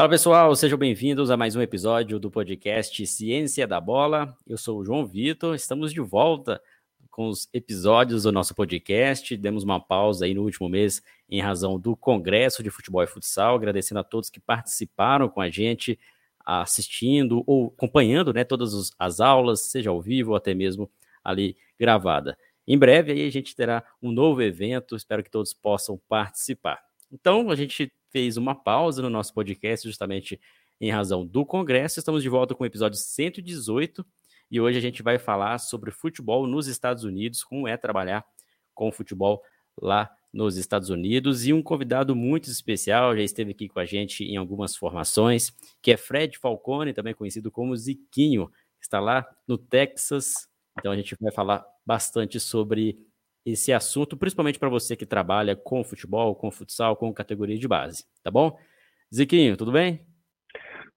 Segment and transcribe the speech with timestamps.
[0.00, 4.34] Fala pessoal, sejam bem-vindos a mais um episódio do podcast Ciência da Bola.
[4.46, 6.58] Eu sou o João Vitor, estamos de volta
[7.10, 9.36] com os episódios do nosso podcast.
[9.36, 13.56] Demos uma pausa aí no último mês em razão do Congresso de Futebol e Futsal,
[13.56, 15.98] agradecendo a todos que participaram com a gente,
[16.46, 20.90] assistindo ou acompanhando né, todas as aulas, seja ao vivo ou até mesmo
[21.22, 22.38] ali gravada.
[22.66, 26.89] Em breve aí a gente terá um novo evento, espero que todos possam participar.
[27.10, 30.40] Então, a gente fez uma pausa no nosso podcast, justamente
[30.80, 31.98] em razão do Congresso.
[31.98, 34.04] Estamos de volta com o episódio 118
[34.50, 38.24] e hoje a gente vai falar sobre futebol nos Estados Unidos, como é trabalhar
[38.74, 39.42] com futebol
[39.80, 41.46] lá nos Estados Unidos.
[41.46, 45.92] E um convidado muito especial, já esteve aqui com a gente em algumas formações, que
[45.92, 50.48] é Fred Falcone, também conhecido como Ziquinho, está lá no Texas.
[50.78, 52.98] Então a gente vai falar bastante sobre
[53.44, 58.04] esse assunto, principalmente para você que trabalha com futebol, com futsal, com categoria de base,
[58.22, 58.56] tá bom?
[59.12, 60.00] Ziquinho, tudo bem?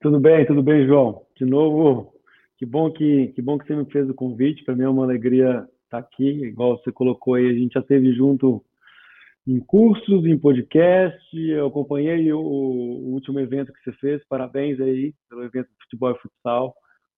[0.01, 1.25] Tudo bem, tudo bem, João.
[1.35, 2.13] De novo,
[2.57, 4.63] que bom que, que bom que você me fez o convite.
[4.63, 6.27] Para mim é uma alegria estar aqui.
[6.27, 8.63] Igual você colocou aí, a gente já esteve junto
[9.47, 11.37] em cursos, em podcast.
[11.37, 14.21] Eu acompanhei o, o, último evento que você fez.
[14.27, 16.75] Parabéns aí pelo evento de futebol e futsal.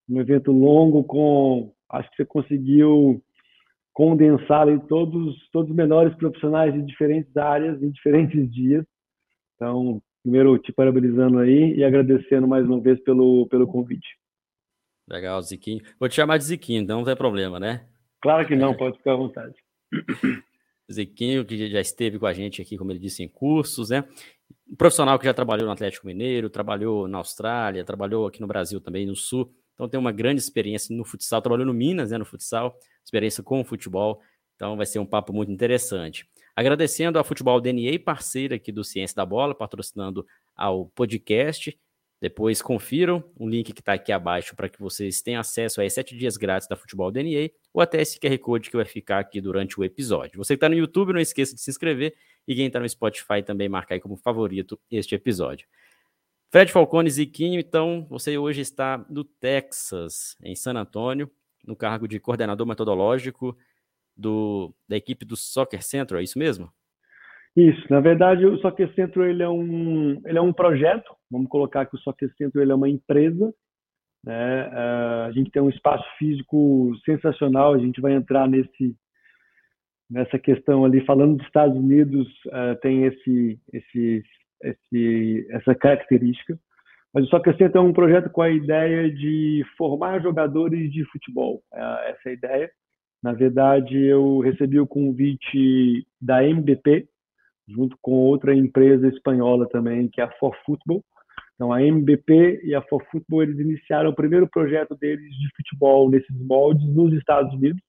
[0.08, 3.22] Um evento longo com, acho que você conseguiu
[3.96, 8.84] condensar ali todos, todos os menores profissionais de diferentes áreas em diferentes dias.
[9.54, 14.06] Então, primeiro te parabenizando aí e agradecendo mais uma vez pelo, pelo convite.
[15.08, 15.82] Legal, Ziquinho.
[15.98, 17.86] Vou te chamar de Ziquinho, então não tem problema, né?
[18.20, 19.54] Claro que não, pode ficar à vontade.
[20.92, 24.04] Ziquinho, que já esteve com a gente aqui, como ele disse, em cursos, né?
[24.70, 28.78] Um profissional que já trabalhou no Atlético Mineiro, trabalhou na Austrália, trabalhou aqui no Brasil
[28.78, 29.50] também, no Sul.
[29.76, 33.60] Então tem uma grande experiência no futsal, trabalhou no Minas, né, no futsal experiência com
[33.60, 34.20] o futebol.
[34.56, 36.28] Então vai ser um papo muito interessante.
[36.54, 41.78] Agradecendo a Futebol DNA, parceira aqui do Ciência da Bola, patrocinando ao podcast.
[42.18, 46.16] Depois confiram o link que está aqui abaixo para que vocês tenham acesso a sete
[46.16, 49.78] dias grátis da Futebol DNA ou até esse QR Code que vai ficar aqui durante
[49.78, 50.38] o episódio.
[50.38, 52.14] Você que está no YouTube, não esqueça de se inscrever
[52.48, 55.68] e quem está no Spotify também marcar como favorito este episódio.
[56.50, 61.30] Fred Falcone Ziquinho, então você hoje está no Texas, em San Antônio,
[61.66, 63.56] no cargo de coordenador metodológico
[64.16, 66.70] do, da equipe do Soccer Central, é isso mesmo?
[67.56, 71.86] Isso, na verdade o Soccer Central ele é um, ele é um projeto, vamos colocar
[71.86, 73.52] que o Soccer Central ele é uma empresa,
[74.22, 74.68] né?
[74.68, 78.96] Uh, a gente tem um espaço físico sensacional, a gente vai entrar nesse
[80.08, 84.22] nessa questão ali falando dos Estados Unidos uh, tem esse, esse,
[84.62, 86.58] esse essa característica
[87.16, 91.62] mas o Soccer Center é um projeto com a ideia de formar jogadores de futebol.
[91.72, 92.70] É essa é a ideia.
[93.22, 97.08] Na verdade, eu recebi o convite da MBP,
[97.66, 101.02] junto com outra empresa espanhola também, que é a For Football.
[101.54, 106.10] Então, a MBP e a For Football, eles iniciaram o primeiro projeto deles de futebol
[106.10, 107.80] nesses moldes nos Estados Unidos.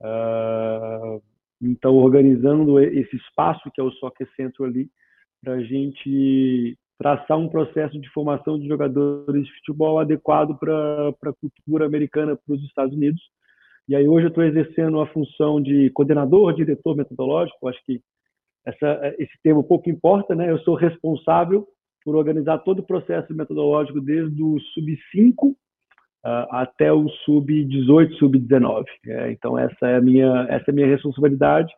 [0.00, 1.20] Uh,
[1.60, 4.88] então, organizando esse espaço que é o Soccer Center ali,
[5.44, 11.32] para a gente traçar um processo de formação de jogadores de futebol adequado para a
[11.34, 13.20] cultura americana para os Estados Unidos.
[13.86, 17.68] E aí hoje eu estou exercendo a função de coordenador, diretor metodológico.
[17.68, 18.00] Acho que
[18.64, 20.50] essa, esse termo pouco importa, né?
[20.50, 21.68] Eu sou responsável
[22.02, 25.54] por organizar todo o processo metodológico desde o sub-5 uh,
[26.50, 28.84] até o sub-18, sub-19.
[29.06, 31.70] É, então essa é a minha essa é a minha responsabilidade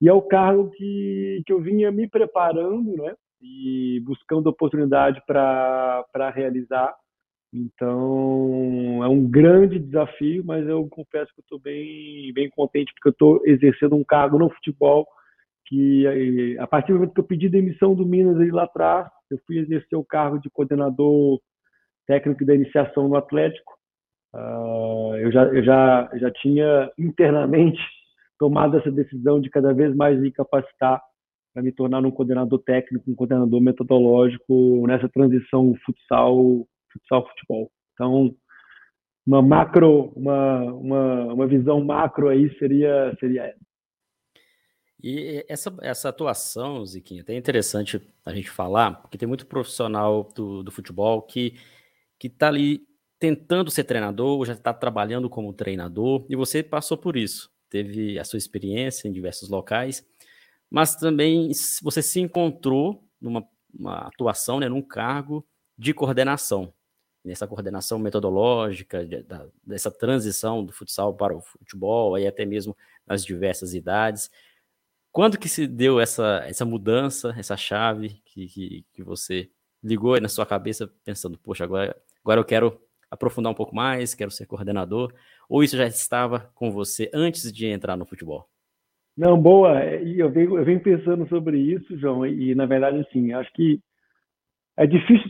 [0.00, 3.14] e é o cargo que, que eu vinha me preparando, né?
[3.40, 6.94] e buscando oportunidade para realizar.
[7.52, 13.12] Então, é um grande desafio, mas eu confesso que estou bem, bem contente porque eu
[13.12, 15.06] estou exercendo um cargo no futebol
[15.66, 19.38] que, a partir do momento que eu pedi demissão do Minas ali lá atrás, eu
[19.46, 21.40] fui exercer o cargo de coordenador
[22.06, 23.74] técnico da iniciação no Atlético.
[24.34, 27.80] Uh, eu já, eu já, já tinha internamente
[28.38, 31.02] tomado essa decisão de cada vez mais me capacitar
[31.52, 37.70] para me tornar um coordenador técnico, um coordenador metodológico nessa transição futsal, futsal futebol.
[37.94, 38.34] Então,
[39.26, 43.68] uma macro, uma, uma, uma visão macro aí seria seria essa.
[45.00, 50.62] E essa, essa atuação, Ziquinha, é interessante a gente falar, porque tem muito profissional do,
[50.62, 51.54] do futebol que
[52.18, 52.80] que está ali
[53.18, 58.24] tentando ser treinador, já está trabalhando como treinador, e você passou por isso, teve a
[58.24, 60.04] sua experiência em diversos locais
[60.70, 61.50] mas também
[61.82, 63.48] você se encontrou numa
[64.06, 66.72] atuação, né, num cargo de coordenação,
[67.24, 72.76] nessa coordenação metodológica, de, da, dessa transição do futsal para o futebol, aí até mesmo
[73.06, 74.30] nas diversas idades.
[75.10, 79.50] Quando que se deu essa, essa mudança, essa chave que, que, que você
[79.82, 82.80] ligou na sua cabeça pensando, poxa, agora, agora eu quero
[83.10, 85.14] aprofundar um pouco mais, quero ser coordenador?
[85.48, 88.46] Ou isso já estava com você antes de entrar no futebol?
[89.16, 89.82] Não, boa.
[89.84, 93.80] Eu venho, eu venho pensando sobre isso, João, e na verdade, assim, acho que
[94.76, 95.28] é difícil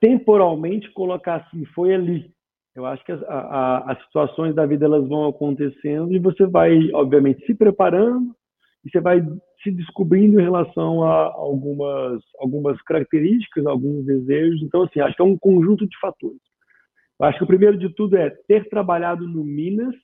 [0.00, 2.32] temporalmente colocar assim, foi ali.
[2.74, 6.90] Eu acho que as, a, as situações da vida elas vão acontecendo e você vai,
[6.92, 8.34] obviamente, se preparando
[8.84, 9.20] e você vai
[9.62, 14.62] se descobrindo em relação a algumas, algumas características, alguns desejos.
[14.62, 16.40] Então, assim, acho que é um conjunto de fatores.
[17.20, 19.94] Eu acho que o primeiro de tudo é ter trabalhado no Minas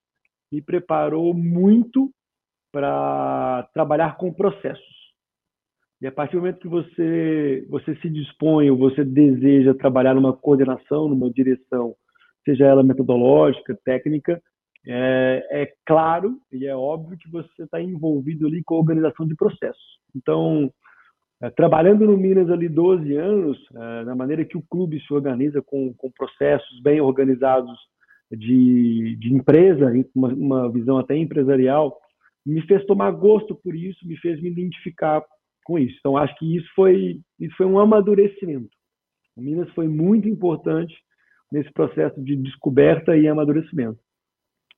[0.50, 2.10] me preparou muito
[2.72, 4.94] para trabalhar com processos.
[6.00, 10.32] E a partir do momento que você você se dispõe ou você deseja trabalhar numa
[10.32, 11.94] coordenação, numa direção,
[12.44, 14.42] seja ela metodológica, técnica,
[14.86, 19.34] é, é claro e é óbvio que você está envolvido ali com a organização de
[19.34, 19.98] processos.
[20.14, 20.70] Então,
[21.56, 25.92] trabalhando no Minas ali 12 anos, é, na maneira que o clube se organiza com,
[25.94, 27.76] com processos bem organizados
[28.30, 31.98] de, de empresa, uma, uma visão até empresarial,
[32.44, 35.24] me fez tomar gosto por isso, me fez me identificar
[35.64, 35.96] com isso.
[35.98, 38.68] Então, acho que isso foi, isso foi um amadurecimento.
[39.36, 40.94] O Minas foi muito importante
[41.50, 43.98] nesse processo de descoberta e amadurecimento.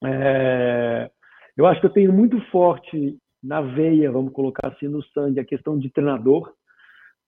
[0.05, 1.11] É,
[1.57, 5.45] eu acho que eu tenho muito forte na veia, vamos colocar assim, no sangue, a
[5.45, 6.53] questão de treinador.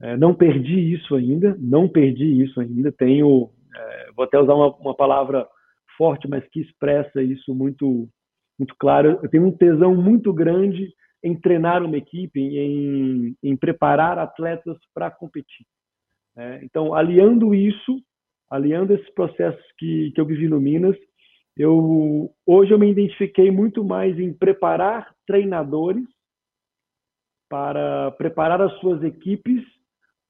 [0.00, 2.92] É, não perdi isso ainda, não perdi isso ainda.
[2.92, 5.46] Tenho, é, vou até usar uma, uma, palavra
[5.96, 8.08] forte, mas que expressa isso muito,
[8.58, 9.18] muito claro.
[9.22, 10.92] Eu tenho um tesão muito grande
[11.22, 15.66] em treinar uma equipe, em, em preparar atletas para competir.
[16.36, 18.00] É, então, aliando isso,
[18.50, 20.96] aliando esses processos que, que eu vivi no Minas,
[21.56, 26.04] eu hoje eu me identifiquei muito mais em preparar treinadores
[27.48, 29.62] para preparar as suas equipes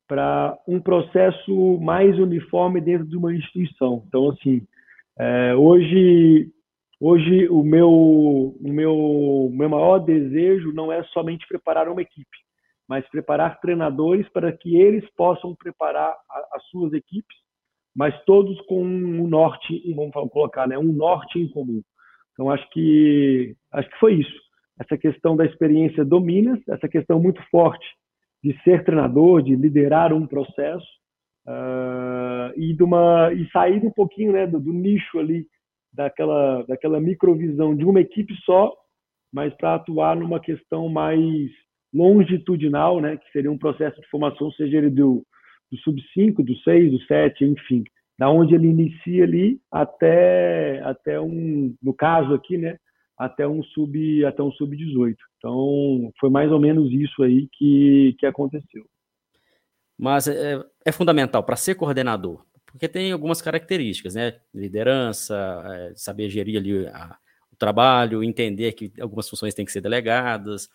[0.06, 4.04] para um processo mais uniforme dentro de uma instituição.
[4.06, 4.66] Então, assim,
[5.18, 6.50] é, hoje,
[7.00, 12.36] hoje o meu, o meu, meu maior desejo não é somente preparar uma equipe,
[12.88, 17.36] mas preparar treinadores para que eles possam preparar a, as suas equipes
[17.98, 21.82] mas todos com um norte, vamos colocar, né, um norte em comum.
[22.32, 24.47] Então acho que acho que foi isso.
[24.80, 27.86] Essa questão da experiência do Minas, essa questão muito forte
[28.42, 30.86] de ser treinador, de liderar um processo
[31.46, 35.46] uh, e de uma e sair um pouquinho, né, do, do nicho ali
[35.92, 38.72] daquela daquela microvisão de uma equipe só,
[39.32, 41.50] mas para atuar numa questão mais
[41.92, 45.24] longitudinal, né, que seria um processo de formação, seja ele do
[45.70, 47.84] do sub-5, do 6, do 7, enfim,
[48.19, 52.78] da onde ele inicia ali até até um, no caso aqui, né,
[53.19, 55.17] até um sub até um sub-18.
[55.38, 58.85] Então, foi mais ou menos isso aí que que aconteceu.
[59.99, 64.35] Mas é, é fundamental para ser coordenador, porque tem algumas características, né?
[64.55, 65.35] Liderança,
[65.67, 67.17] é, saber gerir ali a,
[67.53, 70.69] o trabalho, entender que algumas funções têm que ser delegadas,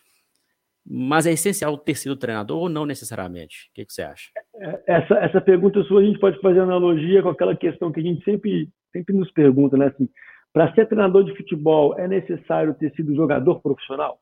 [0.86, 3.70] mas é essencial ter sido treinador ou não necessariamente?
[3.70, 4.28] O que, que, você acha?
[4.56, 8.02] É, essa, essa pergunta sua, a gente pode fazer analogia com aquela questão que a
[8.02, 9.86] gente sempre, sempre nos pergunta, né?
[9.86, 10.08] Assim,
[10.54, 14.20] para ser treinador de futebol, é necessário ter sido jogador profissional?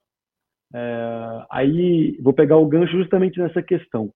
[0.75, 4.11] É, aí vou pegar o gancho justamente nessa questão.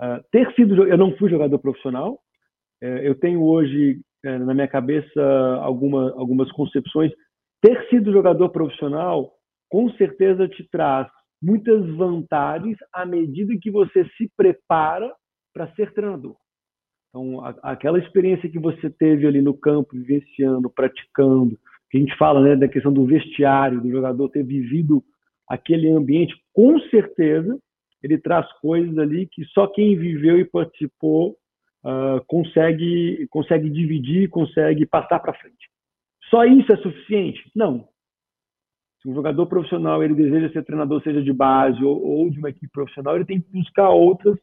[0.00, 2.18] É, ter sido, eu não fui jogador profissional,
[2.82, 5.22] é, eu tenho hoje é, na minha cabeça
[5.60, 7.12] alguma, algumas concepções.
[7.60, 9.34] Ter sido jogador profissional,
[9.68, 11.06] com certeza te traz
[11.42, 15.12] muitas vantagens à medida que você se prepara
[15.52, 16.34] para ser treinador.
[17.08, 21.58] Então, a, aquela experiência que você teve ali no campo, vivenciando, praticando,
[21.90, 25.02] que a gente fala né, da questão do vestiário, do jogador ter vivido
[25.48, 27.58] aquele ambiente, com certeza
[28.02, 31.36] ele traz coisas ali que só quem viveu e participou
[31.84, 35.68] uh, consegue, consegue dividir, consegue passar para frente.
[36.30, 37.50] Só isso é suficiente?
[37.56, 37.88] Não.
[39.00, 42.50] Se um jogador profissional ele deseja ser treinador, seja de base ou, ou de uma
[42.50, 44.38] equipe profissional, ele tem que buscar outras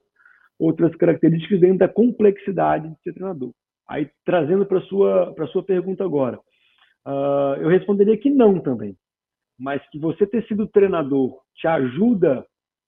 [0.60, 3.52] outras características dentro da complexidade de ser treinador.
[3.88, 6.40] Aí trazendo para sua para sua pergunta agora,
[7.06, 8.96] uh, eu responderia que não também,
[9.60, 12.46] mas que você ter sido treinador te ajuda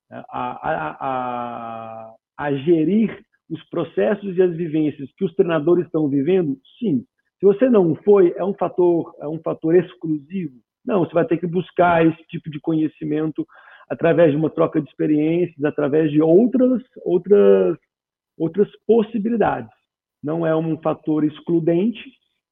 [0.09, 6.57] a, a, a, a gerir os processos e as vivências que os treinadores estão vivendo,
[6.79, 7.05] sim.
[7.39, 11.37] Se você não foi, é um fator é um fator exclusivo não, você vai ter
[11.37, 13.45] que buscar esse tipo de conhecimento
[13.89, 17.77] através de uma troca de experiências, através de outras, outras,
[18.37, 19.71] outras possibilidades.
[20.23, 22.03] Não é um fator excludente,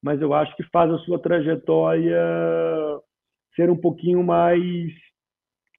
[0.01, 2.20] mas eu acho que faz a sua trajetória
[3.56, 4.92] ser um pouquinho mais,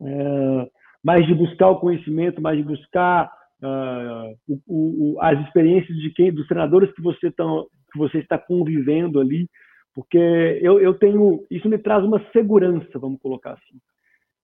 [0.03, 0.71] é,
[1.03, 3.31] mais de buscar o conhecimento, mais de buscar
[3.63, 4.37] uh,
[4.67, 9.21] o, o, as experiências de quem, dos treinadores que você, tão, que você está convivendo
[9.21, 9.49] ali,
[9.95, 10.19] porque
[10.61, 13.79] eu, eu tenho, isso me traz uma segurança, vamos colocar assim.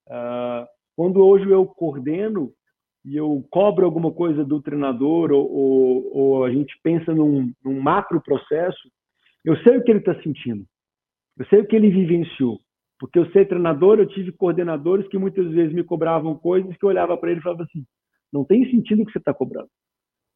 [0.09, 2.53] Uh, quando hoje eu coordeno
[3.05, 7.81] e eu cobro alguma coisa do treinador ou, ou, ou a gente pensa num, num
[7.81, 8.91] macro processo,
[9.45, 10.65] eu sei o que ele está sentindo,
[11.39, 12.61] eu sei o que ele vivenciou.
[13.03, 16.89] Porque eu ser treinador, eu tive coordenadores que muitas vezes me cobravam coisas que eu
[16.89, 17.85] olhava para ele e falava assim:
[18.33, 19.69] não tem sentido o que você está cobrando.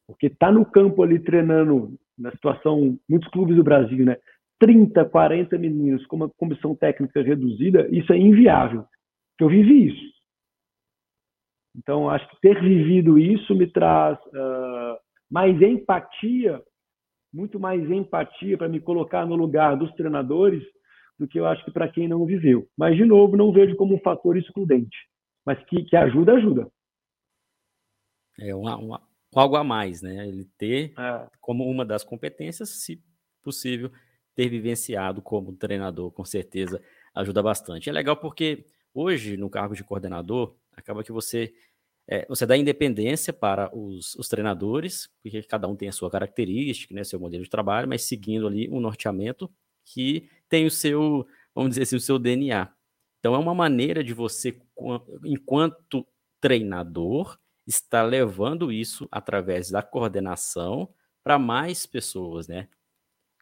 [0.05, 4.17] Porque tá no campo ali treinando, na situação, muitos clubes do Brasil, né?
[4.59, 8.85] 30, 40 meninos com uma comissão técnica reduzida, isso é inviável.
[9.39, 10.06] Eu vivi isso.
[11.77, 14.97] Então, acho que ter vivido isso me traz uh,
[15.29, 16.61] mais empatia,
[17.31, 20.63] muito mais empatia para me colocar no lugar dos treinadores
[21.19, 22.67] do que eu acho que para quem não viveu.
[22.77, 24.97] Mas, de novo, não vejo como um fator excludente.
[25.45, 26.67] Mas que, que ajuda, ajuda.
[28.39, 29.01] É uma, uma,
[29.35, 30.27] algo a mais, né?
[30.27, 31.27] Ele ter é.
[31.39, 33.01] como uma das competências, se
[33.43, 33.91] possível,
[34.35, 36.81] ter vivenciado como treinador, com certeza
[37.15, 37.89] ajuda bastante.
[37.89, 41.53] É legal porque hoje, no cargo de coordenador, acaba que você
[42.07, 46.93] é, você dá independência para os, os, treinadores, porque cada um tem a sua característica,
[46.95, 49.51] né, seu modelo de trabalho, mas seguindo ali um norteamento
[49.83, 52.69] que tem o seu, vamos dizer assim, o seu DNA.
[53.19, 54.57] Então é uma maneira de você,
[55.25, 56.07] enquanto
[56.39, 60.89] treinador, estar levando isso através da coordenação
[61.21, 62.69] para mais pessoas, né?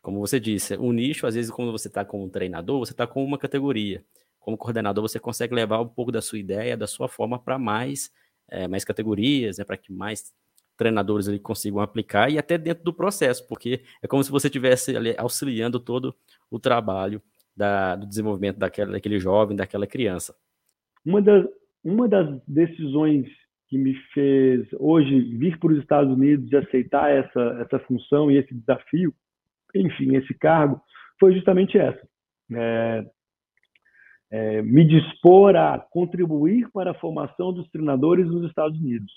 [0.01, 3.23] Como você disse, o nicho, às vezes, quando você está como treinador, você está com
[3.23, 4.03] uma categoria.
[4.39, 8.11] Como coordenador, você consegue levar um pouco da sua ideia, da sua forma para mais,
[8.49, 9.63] é, mais categorias, né?
[9.63, 10.33] para que mais
[10.77, 14.93] treinadores ali consigam aplicar e até dentro do processo, porque é como se você estivesse
[15.17, 16.13] auxiliando todo
[16.51, 17.21] o trabalho
[17.55, 20.35] da, do desenvolvimento daquela, daquele jovem, daquela criança.
[21.05, 21.45] Uma das,
[21.83, 23.27] uma das decisões
[23.67, 28.37] que me fez hoje vir para os Estados Unidos e aceitar essa, essa função e
[28.37, 29.13] esse desafio,
[29.73, 30.81] enfim, esse cargo,
[31.19, 32.07] foi justamente essa.
[32.53, 33.05] É,
[34.35, 39.11] é, me dispor a contribuir para a formação dos treinadores nos Estados Unidos.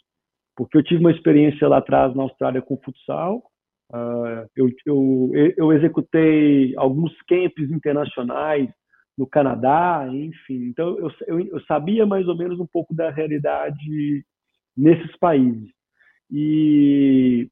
[0.57, 3.43] Porque eu tive uma experiência lá atrás na Austrália com futsal,
[3.91, 8.69] Uh, eu, eu, eu, executei alguns camps internacionais
[9.17, 10.67] no Canadá, enfim.
[10.67, 14.25] Então, eu, eu, eu, sabia mais ou menos um pouco da realidade
[14.77, 15.71] nesses países.
[16.31, 17.49] E,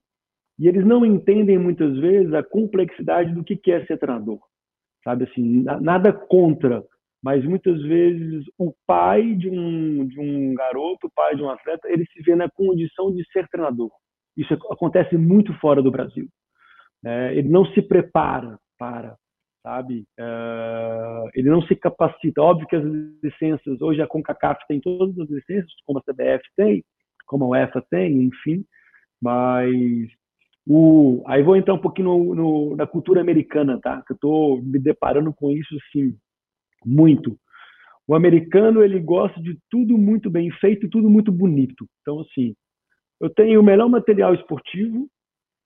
[0.59, 4.41] e eles não entendem muitas vezes a complexidade do que é ser treinador.
[5.03, 6.85] Sabe assim, nada contra,
[7.27, 11.89] mas muitas vezes o pai de um, de um garoto, o pai de um atleta,
[11.89, 13.91] ele se vê na condição de ser treinador.
[14.37, 16.29] Isso acontece muito fora do Brasil.
[17.05, 19.17] É, ele não se prepara para,
[19.61, 20.05] sabe?
[20.17, 22.41] É, ele não se capacita.
[22.41, 22.85] Óbvio que as
[23.21, 26.85] licenças, hoje a CONCACAF tem todas as licenças, como a CBF tem,
[27.27, 28.65] como a UEFA tem, enfim,
[29.21, 29.69] mas
[30.65, 34.01] o, aí vou entrar um pouquinho no, no, na cultura americana, tá?
[34.07, 36.17] Que eu estou me deparando com isso, sim,
[36.87, 37.37] muito.
[38.09, 41.87] O americano ele gosta de tudo muito bem feito, tudo muito bonito.
[42.01, 42.55] Então, assim,
[43.21, 45.09] eu tenho o melhor material esportivo.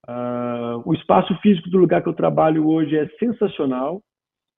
[0.09, 4.03] Uh, o espaço físico do lugar que eu trabalho hoje é sensacional.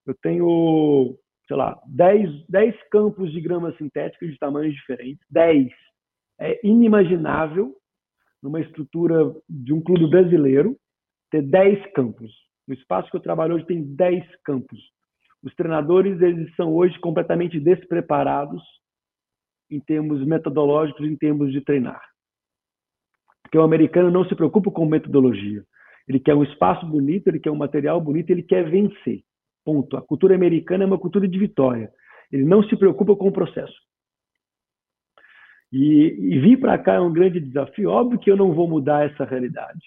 [0.06, 5.26] Eu tenho, sei lá, 10, 10 campos de grama sintética de tamanhos diferentes.
[5.30, 5.72] 10.
[6.40, 7.74] É inimaginável
[8.42, 10.76] numa estrutura de um clube brasileiro
[11.30, 12.32] ter 10 campos.
[12.66, 14.78] No espaço que eu trabalho hoje tem 10 campos.
[15.42, 18.62] Os treinadores eles são hoje completamente despreparados
[19.70, 22.02] em termos metodológicos, em termos de treinar.
[23.42, 25.64] Porque o americano não se preocupa com metodologia.
[26.08, 29.22] Ele quer um espaço bonito, ele quer um material bonito, ele quer vencer.
[29.64, 29.96] Ponto.
[29.96, 31.90] A cultura americana é uma cultura de vitória.
[32.30, 33.74] Ele não se preocupa com o processo.
[35.72, 37.90] E, e vir para cá é um grande desafio.
[37.90, 39.80] Óbvio que eu não vou mudar essa realidade.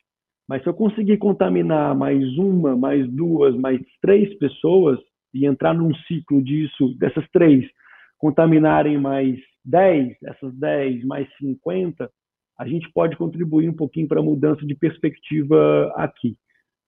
[0.48, 5.00] Mas se eu conseguir contaminar mais uma, mais duas, mais três pessoas
[5.36, 7.70] e entrar num ciclo disso, dessas três,
[8.18, 12.10] contaminarem mais dez, essas dez mais cinquenta,
[12.58, 16.38] a gente pode contribuir um pouquinho para a mudança de perspectiva aqui.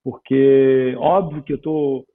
[0.04, 2.06] Porque, óbvio que eu estou.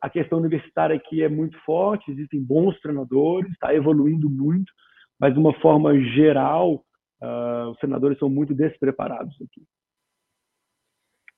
[0.00, 4.72] A questão universitária aqui é muito forte, existem bons treinadores, está evoluindo muito,
[5.18, 6.84] mas de uma forma geral,
[7.22, 9.62] uh, os treinadores são muito despreparados aqui.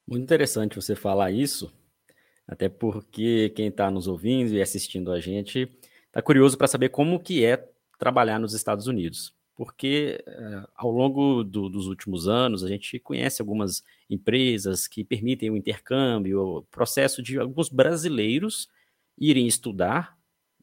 [0.08, 1.73] Muito interessante você falar isso,
[2.49, 5.71] até porque quem está nos ouvindo e assistindo a gente
[6.07, 9.35] está curioso para saber como que é trabalhar nos Estados Unidos.
[9.55, 15.50] Porque uh, ao longo do, dos últimos anos a gente conhece algumas empresas que permitem
[15.50, 18.69] o intercâmbio, o processo de alguns brasileiros
[19.19, 20.17] irem estudar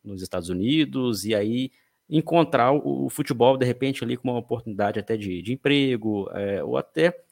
[0.03, 1.71] nos Estados Unidos e aí
[2.09, 6.63] encontrar o, o, futebol, de repente, ali com uma oportunidade até de, de emprego, é,
[6.63, 7.25] ou até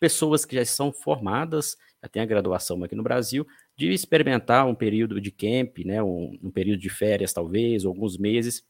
[0.00, 4.74] pessoas que já são formadas, já têm a graduação aqui no Brasil, de experimentar um
[4.74, 8.64] período de camp, né, um, um período de férias, talvez, alguns meses,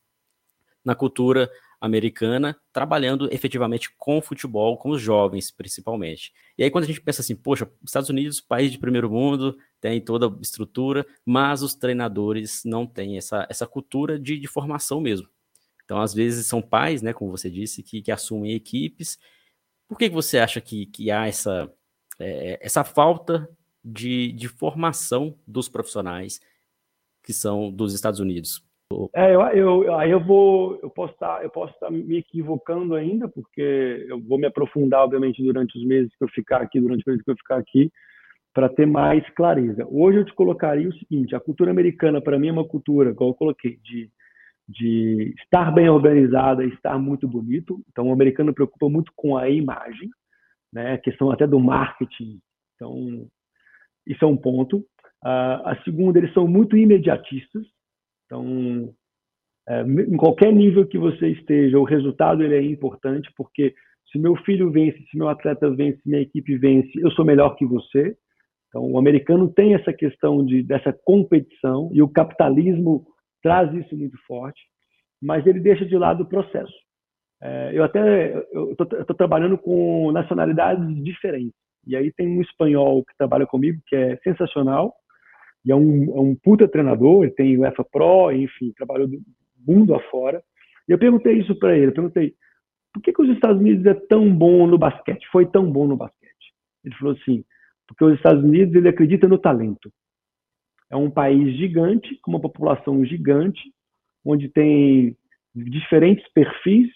[0.85, 6.33] na cultura americana, trabalhando efetivamente com futebol, com os jovens, principalmente.
[6.57, 10.01] E aí, quando a gente pensa assim, poxa, Estados Unidos, país de primeiro mundo, tem
[10.01, 15.29] toda a estrutura, mas os treinadores não têm essa, essa cultura de, de formação mesmo.
[15.85, 19.19] Então, às vezes, são pais, né, como você disse, que, que assumem equipes.
[19.87, 21.71] Por que, que você acha que, que há essa,
[22.19, 23.47] é, essa falta
[23.85, 26.41] de, de formação dos profissionais
[27.23, 28.65] que são dos Estados Unidos?
[29.15, 33.29] É, eu, eu, aí eu vou, eu posso estar, eu posso estar me equivocando ainda,
[33.29, 37.05] porque eu vou me aprofundar, obviamente, durante os meses que eu ficar aqui, durante o
[37.05, 37.91] período que eu ficar aqui,
[38.53, 39.87] para ter mais clareza.
[39.91, 43.31] Hoje eu te colocaria o seguinte: a cultura americana, para mim, é uma cultura, igual
[43.31, 44.11] eu coloquei, de
[44.69, 47.83] de estar bem organizada estar muito bonito.
[47.91, 50.09] Então, o americano preocupa muito com a imagem,
[50.73, 50.95] né?
[50.95, 52.41] A questão até do marketing.
[52.75, 53.29] Então,
[54.07, 54.79] isso é um ponto.
[55.25, 57.65] Uh, a segunda, eles são muito imediatistas.
[58.27, 58.95] Então,
[59.69, 63.75] é, em qualquer nível que você esteja, o resultado ele é importante, porque
[64.11, 67.57] se meu filho vence, se meu atleta vence, se minha equipe vence, eu sou melhor
[67.57, 68.17] que você.
[68.69, 73.07] Então, o americano tem essa questão de, dessa competição e o capitalismo
[73.43, 74.61] traz isso muito forte,
[75.23, 76.75] mas ele deixa de lado o processo.
[77.43, 78.39] É, eu até
[79.01, 81.64] estou trabalhando com nacionalidades diferentes.
[81.87, 84.95] E aí tem um espanhol que trabalha comigo, que é sensacional,
[85.65, 89.21] e é um, é um puta treinador, ele tem o EFA Pro, enfim, trabalhou do
[89.67, 90.43] mundo afora.
[90.89, 92.35] E eu perguntei isso para ele, eu perguntei,
[92.93, 95.97] por que, que os Estados Unidos é tão bom no basquete, foi tão bom no
[95.97, 96.55] basquete?
[96.85, 97.45] Ele falou assim,
[97.87, 99.93] porque os Estados Unidos ele acredita no talento.
[100.91, 103.61] É um país gigante, com uma população gigante,
[104.25, 105.17] onde tem
[105.55, 106.89] diferentes perfis,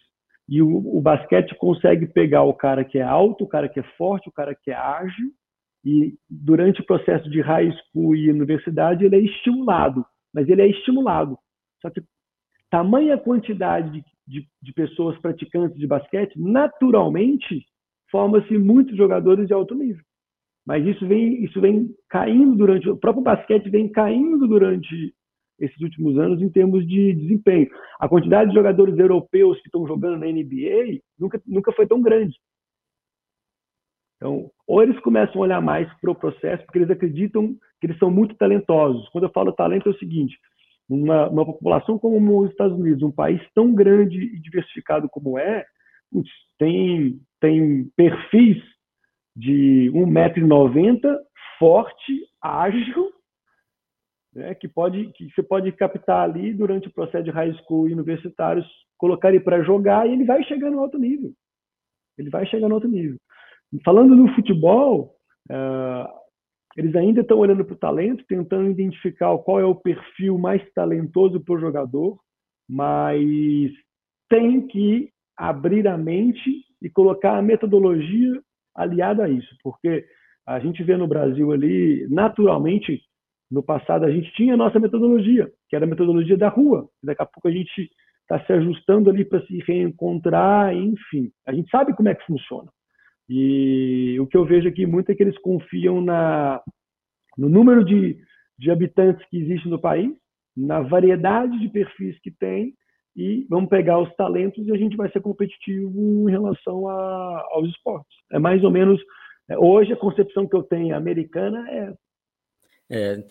[0.49, 3.83] e o, o, basquete consegue pegar o cara que é alto, o cara que é
[3.99, 5.31] forte, o cara que é ágil,
[5.85, 10.69] e durante o processo de high school e universidade ele é estimulado, mas ele é
[10.69, 11.39] estimulado.
[11.83, 12.03] Só que
[12.71, 17.65] tamanha quantidade de, de, de pessoas praticantes de basquete, naturalmente,
[18.11, 20.03] forma-se muitos jogadores de alto nível.
[20.67, 25.15] Mas isso vem, isso vem caindo durante, o próprio basquete vem caindo durante
[25.59, 27.69] esses últimos anos em termos de desempenho.
[27.99, 32.37] A quantidade de jogadores europeus que estão jogando na NBA nunca, nunca foi tão grande.
[34.17, 37.99] Então, ou eles começam a olhar mais para o processo, porque eles acreditam que eles
[37.99, 39.09] são muito talentosos.
[39.11, 40.37] Quando eu falo talento, é o seguinte:
[40.89, 45.65] uma, uma população como os Estados Unidos, um país tão grande e diversificado como é,
[46.59, 48.57] tem, tem perfis
[49.37, 51.17] de 1,90m,
[51.59, 53.13] forte, ágil,
[54.39, 57.93] né, que, pode, que você pode captar ali durante o processo de high school e
[57.93, 61.33] universitários, colocar ele para jogar e ele vai chegar no alto nível.
[62.17, 63.19] Ele vai chegar no alto nível.
[63.85, 65.17] Falando no futebol,
[65.51, 66.09] uh,
[66.77, 71.41] eles ainda estão olhando para o talento, tentando identificar qual é o perfil mais talentoso
[71.41, 72.19] para o jogador,
[72.69, 73.71] mas
[74.29, 78.41] tem que abrir a mente e colocar a metodologia
[78.75, 80.05] aliado a isso, porque
[80.47, 83.03] a gente vê no Brasil ali, naturalmente,
[83.51, 86.89] no passado a gente tinha a nossa metodologia, que era a metodologia da rua.
[87.03, 87.91] Daqui a pouco a gente
[88.23, 91.31] está se ajustando ali para se reencontrar, enfim.
[91.47, 92.71] A gente sabe como é que funciona.
[93.29, 96.63] E o que eu vejo aqui muito é que eles confiam na,
[97.37, 98.19] no número de,
[98.59, 100.11] de habitantes que existe no país,
[100.57, 102.75] na variedade de perfis que tem,
[103.17, 107.69] e vamos pegar os talentos e a gente vai ser competitivo em relação a, aos
[107.69, 108.17] esportes.
[108.31, 109.01] É mais ou menos
[109.51, 111.93] é, hoje a concepção que eu tenho americana é
[112.91, 113.25] é,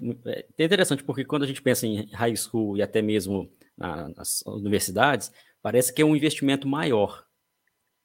[0.57, 4.41] é interessante porque quando a gente pensa em high school e até mesmo na, nas
[4.45, 7.25] universidades, parece que é um investimento maior,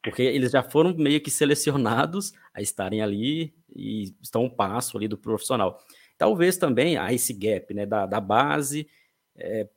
[0.02, 5.06] porque eles já foram meio que selecionados a estarem ali e estão um passo ali
[5.06, 5.78] do profissional.
[6.18, 8.88] Talvez também há esse gap né, da, da base
[9.36, 9.68] é,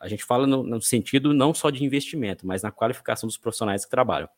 [0.00, 3.84] a gente fala no, no, sentido não só de investimento, mas na qualificação dos profissionais
[3.84, 4.28] que trabalham.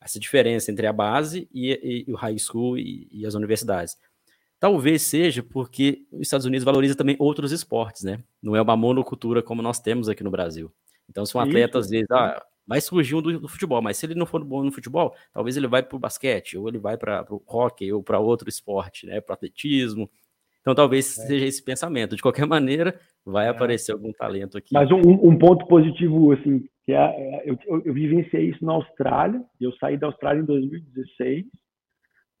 [0.00, 3.98] Essa diferença entre a base e, e, e o high school e, e, as universidades.
[4.60, 8.18] Talvez seja porque os Estados Unidos valoriza também outros esportes, né?
[8.42, 10.70] Não é uma monocultura como nós temos aqui no Brasil.
[11.08, 14.04] Então, se um atleta, às vezes, ah, vai surgir um do, do, futebol, mas se
[14.04, 16.98] ele não for bom no futebol, talvez ele vai para o basquete, ou ele vai
[16.98, 19.18] para o hockey, ou para outro esporte, né?
[19.18, 20.10] Para atletismo.
[20.60, 21.26] Então, talvez é.
[21.26, 22.14] seja esse pensamento.
[22.14, 23.48] De qualquer maneira, vai é.
[23.48, 24.74] aparecer algum talento aqui.
[24.74, 28.74] Mas um, um ponto positivo, assim, que é, é eu, eu, eu, vivenciei isso na
[28.74, 31.46] Austrália, eu saí da Austrália em 2016,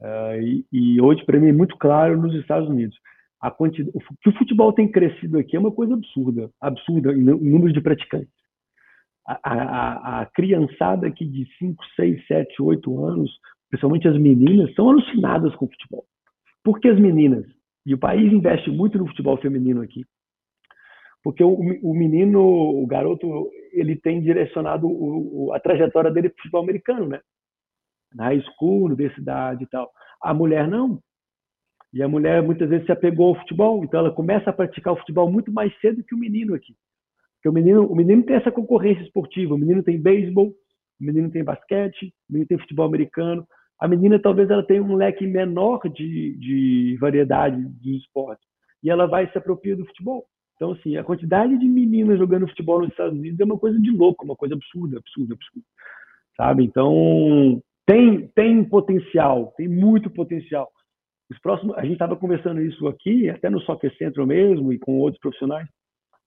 [0.00, 2.96] uh, e, e, hoje, para mim, é muito claro nos Estados Unidos.
[3.40, 7.22] A quantidade, o que o futebol tem crescido aqui é uma coisa absurda, absurda em,
[7.22, 8.28] número de praticantes.
[9.26, 13.30] a, a, a criançada aqui de 5, 6, 7, 8 anos,
[13.70, 16.04] principalmente as meninas, são alucinadas com futebol.
[16.62, 17.46] Por que as meninas?
[17.86, 20.04] E o país investe muito no futebol feminino aqui.
[21.22, 26.42] Porque o, o menino, o garoto, ele tem direcionado o, a trajetória dele para o
[26.42, 27.20] futebol americano, né?
[28.14, 29.90] Na high school, universidade e tal.
[30.22, 31.00] A mulher não.
[31.92, 34.96] E a mulher muitas vezes se apegou ao futebol, então ela começa a praticar o
[34.96, 36.74] futebol muito mais cedo que o menino aqui.
[37.36, 40.48] Porque o menino, o menino tem essa concorrência esportiva, o menino tem beisebol,
[41.00, 43.46] o menino tem basquete, o menino tem futebol americano.
[43.80, 48.46] A menina talvez ela tenha um leque menor de, de variedade de esportes
[48.82, 50.26] e ela vai se apropriar do futebol.
[50.54, 53.90] Então, assim, a quantidade de meninas jogando futebol nos Estados Unidos é uma coisa de
[53.90, 55.66] louco, uma coisa absurda, absurda, absurda.
[56.36, 56.64] Sabe?
[56.64, 60.70] Então, tem, tem potencial, tem muito potencial.
[61.28, 65.00] Os próximos, a gente estava conversando isso aqui, até no Soccer Central mesmo, e com
[65.00, 65.68] outros profissionais.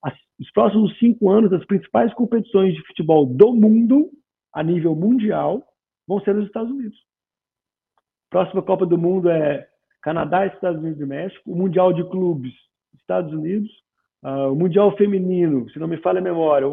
[0.03, 4.09] As, os próximos cinco anos, as principais competições de futebol do mundo,
[4.53, 5.63] a nível mundial,
[6.05, 6.97] vão ser nos Estados Unidos.
[8.29, 9.65] Próxima Copa do Mundo é
[10.01, 11.49] Canadá, Estados Unidos e México.
[11.49, 12.53] O Mundial de Clubes,
[12.93, 13.71] Estados Unidos.
[14.21, 16.67] Uh, o Mundial Feminino, se não me falha a memória,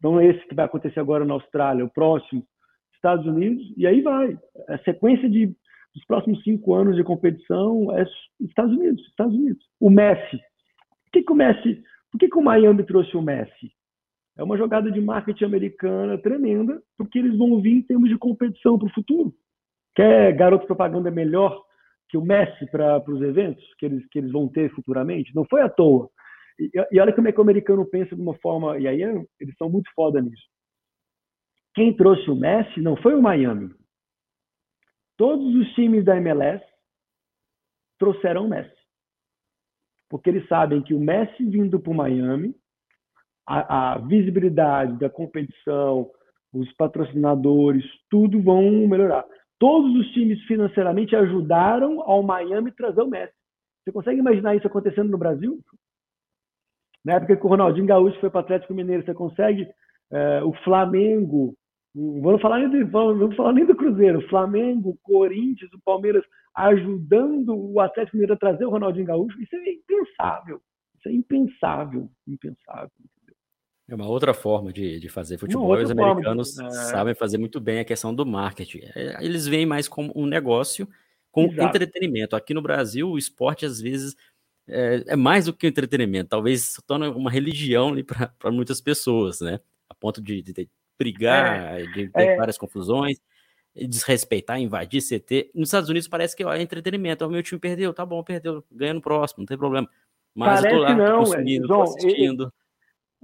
[0.00, 2.46] não é esse que vai acontecer agora na Austrália, o próximo,
[2.96, 3.62] Estados Unidos.
[3.76, 4.36] E aí vai.
[4.68, 5.54] A sequência de
[5.96, 8.06] dos próximos cinco anos de competição é
[8.40, 9.64] Estados Unidos, Estados Unidos.
[9.80, 10.36] O Messi.
[10.36, 11.82] Por que, que o Messi,
[12.12, 13.72] por que, que o Miami trouxe o Messi?
[14.36, 18.78] É uma jogada de marketing americana tremenda, porque eles vão vir em termos de competição
[18.78, 19.32] para o futuro.
[19.94, 21.64] Quer garoto propaganda melhor
[22.10, 25.34] que o Messi para os eventos que eles, que eles vão ter futuramente?
[25.34, 26.10] Não foi à toa.
[26.60, 29.56] E, e olha como é que o americano pensa de uma forma, e aí eles
[29.56, 30.44] são muito foda nisso.
[31.76, 33.70] Quem trouxe o Messi não foi o Miami,
[35.16, 36.62] Todos os times da MLS
[37.98, 38.76] trouxeram o Messi.
[40.10, 42.54] Porque eles sabem que o Messi vindo para o Miami,
[43.46, 46.10] a, a, visibilidade da competição,
[46.52, 49.24] os patrocinadores, tudo vão melhorar.
[49.58, 53.32] Todos os times financeiramente ajudaram ao Miami trazer o Messi.
[53.82, 55.58] Você consegue imaginar isso acontecendo no Brasil?
[57.02, 59.66] Na época que o Ronaldinho Gaúcho foi para o Atlético Mineiro, você consegue
[60.10, 61.56] é, o Flamengo
[61.96, 64.20] Vamos falar, nem do, vamos falar nem do Cruzeiro.
[64.28, 66.22] Flamengo, Corinthians, o Palmeiras
[66.54, 69.40] ajudando o Atlético Mineiro a trazer o Ronaldinho Gaúcho.
[69.40, 70.60] Isso é impensável.
[70.98, 72.10] Isso é impensável.
[72.28, 72.90] Impensável.
[73.88, 75.72] É uma outra forma de, de fazer futebol.
[75.72, 76.70] Os americanos de, é...
[76.70, 78.80] sabem fazer muito bem a questão do marketing.
[78.94, 80.86] É, eles veem mais como um negócio
[81.30, 81.68] com Exato.
[81.68, 82.36] entretenimento.
[82.36, 84.14] Aqui no Brasil, o esporte, às vezes,
[84.68, 86.28] é, é mais do que entretenimento.
[86.28, 87.94] Talvez se torne uma religião
[88.38, 89.60] para muitas pessoas, né?
[89.88, 90.52] A ponto de, de
[90.98, 92.36] brigar, é, de ter é.
[92.36, 93.18] várias confusões,
[93.74, 95.50] desrespeitar, invadir CT.
[95.54, 97.26] Nos Estados Unidos parece que ó, é entretenimento.
[97.26, 99.88] O meu time perdeu, tá bom, perdeu, ganha no próximo, não tem problema.
[100.34, 102.52] Mas parece eu tô lá, não, consumindo, João, tô assistindo.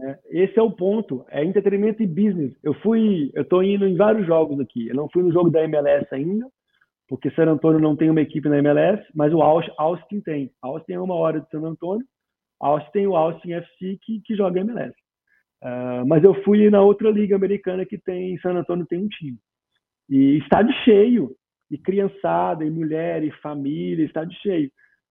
[0.00, 2.54] É, esse é o ponto, é entretenimento e business.
[2.62, 4.88] Eu fui, eu tô indo em vários jogos aqui.
[4.88, 6.46] Eu não fui no jogo da MLS ainda,
[7.08, 10.50] porque San Antônio não tem uma equipe na MLS, mas o Austin tem.
[10.62, 12.06] Austin é uma hora de San Antônio.
[12.58, 14.94] Austin tem o Austin FC que, que joga MLS.
[15.62, 19.08] Uh, mas eu fui na outra liga americana que tem, em San Antônio tem um
[19.08, 19.38] time.
[20.10, 21.36] E estádio cheio,
[21.70, 24.70] e criançada, e mulher, e família, estádio cheio.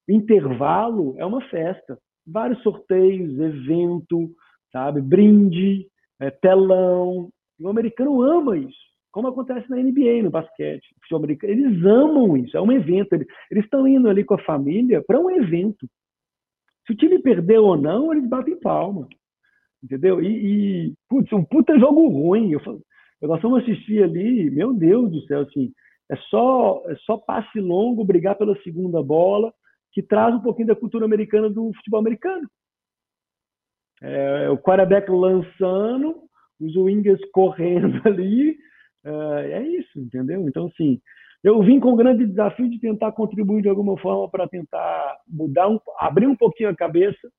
[0.09, 1.97] Intervalo é uma festa.
[2.27, 4.29] Vários sorteios, evento,
[4.73, 5.01] sabe?
[5.01, 5.87] Brinde,
[6.19, 7.29] é, telão.
[7.59, 8.91] O americano ama isso.
[9.11, 10.85] Como acontece na NBA, no basquete.
[11.43, 13.13] Eles amam isso, é um evento.
[13.13, 15.87] Eles estão indo ali com a família para um evento.
[16.85, 19.07] Se o time perdeu ou não, eles batem palma
[19.83, 20.21] entendeu?
[20.21, 20.27] E,
[20.87, 22.51] e putz, um puta jogo ruim.
[22.51, 22.61] Eu,
[23.21, 25.71] eu, nós fomos assistir ali, meu Deus do céu, assim,
[26.09, 29.53] é só, é só passe longo, brigar pela segunda bola,
[29.91, 32.47] que traz um pouquinho da cultura americana do futebol americano.
[34.01, 36.23] É, o quarterback lançando,
[36.59, 38.57] os wingers correndo ali,
[39.03, 40.47] é, é isso, entendeu?
[40.47, 40.99] Então, assim,
[41.43, 45.69] eu vim com o grande desafio de tentar contribuir de alguma forma para tentar mudar,
[45.69, 47.31] um, abrir um pouquinho a cabeça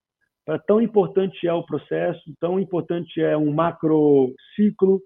[0.45, 5.01] para tão importante é o processo, tão importante é um macro ciclo,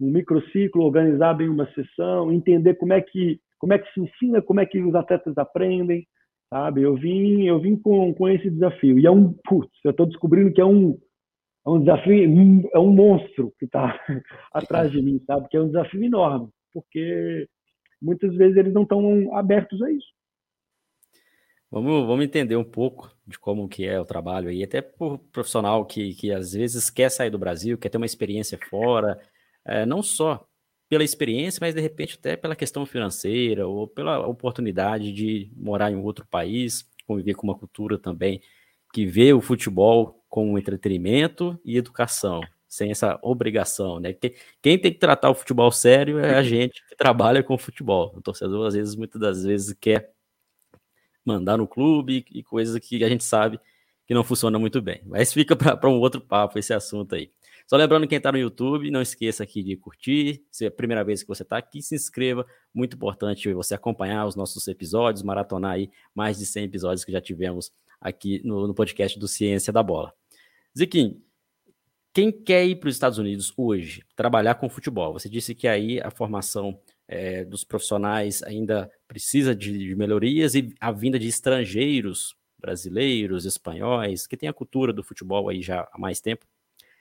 [0.00, 4.40] um microciclo, organizar bem uma sessão, entender como é que como é que se ensina,
[4.40, 6.06] como é que os atletas aprendem,
[6.48, 6.82] sabe?
[6.82, 10.52] Eu vim eu vim com, com esse desafio e é um putz, eu estou descobrindo
[10.52, 10.98] que é um
[11.66, 13.98] é um desafio, é um monstro que está
[14.54, 15.48] atrás de mim, sabe?
[15.48, 17.46] Que é um desafio enorme, porque
[18.00, 20.17] muitas vezes eles não estão abertos a isso.
[21.70, 25.84] Vamos, vamos entender um pouco de como que é o trabalho aí, até por profissional
[25.84, 29.20] que, que às vezes quer sair do Brasil, quer ter uma experiência fora,
[29.64, 30.46] é, não só
[30.88, 35.96] pela experiência, mas de repente até pela questão financeira ou pela oportunidade de morar em
[35.96, 38.40] outro país, conviver com uma cultura também
[38.92, 42.40] que vê o futebol como entretenimento e educação.
[42.66, 44.12] sem essa obrigação, né?
[44.62, 48.12] Quem tem que tratar o futebol sério é a gente que trabalha com futebol.
[48.14, 50.12] O torcedor, às vezes, muitas das vezes, quer
[51.28, 53.60] mandar no clube e coisas que a gente sabe
[54.06, 55.02] que não funciona muito bem.
[55.04, 57.30] Mas fica para um outro papo esse assunto aí.
[57.66, 60.42] Só lembrando quem está no YouTube, não esqueça aqui de curtir.
[60.50, 62.46] Se é a primeira vez que você está aqui, se inscreva.
[62.72, 67.20] Muito importante você acompanhar os nossos episódios, maratonar aí mais de 100 episódios que já
[67.20, 70.14] tivemos aqui no, no podcast do Ciência da Bola.
[70.76, 71.22] Ziquim,
[72.14, 75.12] quem quer ir para os Estados Unidos hoje, trabalhar com futebol?
[75.12, 80.74] Você disse que aí a formação é, dos profissionais ainda precisa de, de melhorias e
[80.78, 85.98] a vinda de estrangeiros, brasileiros, espanhóis, que tem a cultura do futebol aí já há
[85.98, 86.44] mais tempo,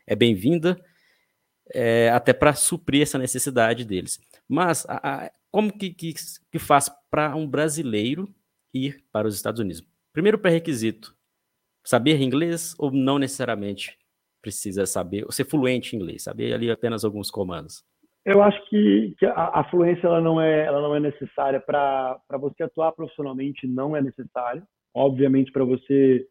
[0.06, 0.80] é bem-vinda,
[1.74, 4.20] é, até para suprir essa necessidade deles.
[4.48, 6.14] Mas a, a, como que, que,
[6.50, 8.34] que faz para um brasileiro
[8.74, 9.84] ir para os Estados Unidos?
[10.14, 11.14] Primeiro pré-requisito,
[11.84, 13.98] saber inglês ou não necessariamente
[14.42, 17.84] precisa saber, ser fluente em inglês, saber ali apenas alguns comandos?
[18.28, 22.20] Eu acho que, que a, a, fluência ela não é, ela não é necessária para
[22.32, 24.64] você atuar profissionalmente, não é necessário.
[24.94, 26.28] Obviamente, para você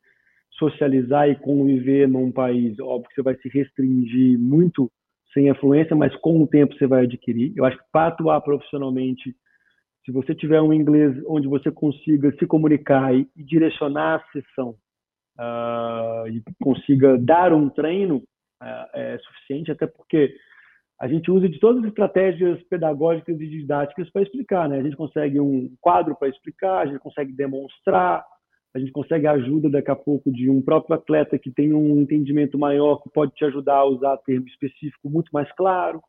[0.58, 4.92] socializar e conviver num país, óbvio que você vai se restringir muito
[5.32, 7.54] sem influência, mas com o tempo você vai adquirir.
[7.56, 9.34] Eu acho que para atuar profissionalmente,
[10.04, 14.76] se você tiver um inglês onde você consiga se comunicar e, e direcionar a sessão
[15.38, 18.16] uh, e consiga dar um treino,
[18.62, 20.36] uh, é suficiente, até porque
[20.98, 24.78] a gente usa de todas as estratégias pedagógicas e didáticas para explicar, né?
[24.78, 28.24] A gente consegue um quadro para explicar, a gente consegue demonstrar,
[28.74, 32.00] a gente consegue a ajuda daqui a pouco de um próprio atleta que tem um
[32.00, 36.00] entendimento maior, que pode te ajudar a usar termo específico muito mais claro.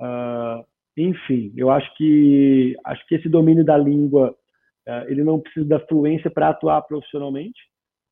[0.00, 0.64] Uh,
[0.96, 4.34] enfim, eu acho que acho que esse domínio da língua
[4.86, 7.60] uh, ele não precisa da fluência para atuar profissionalmente,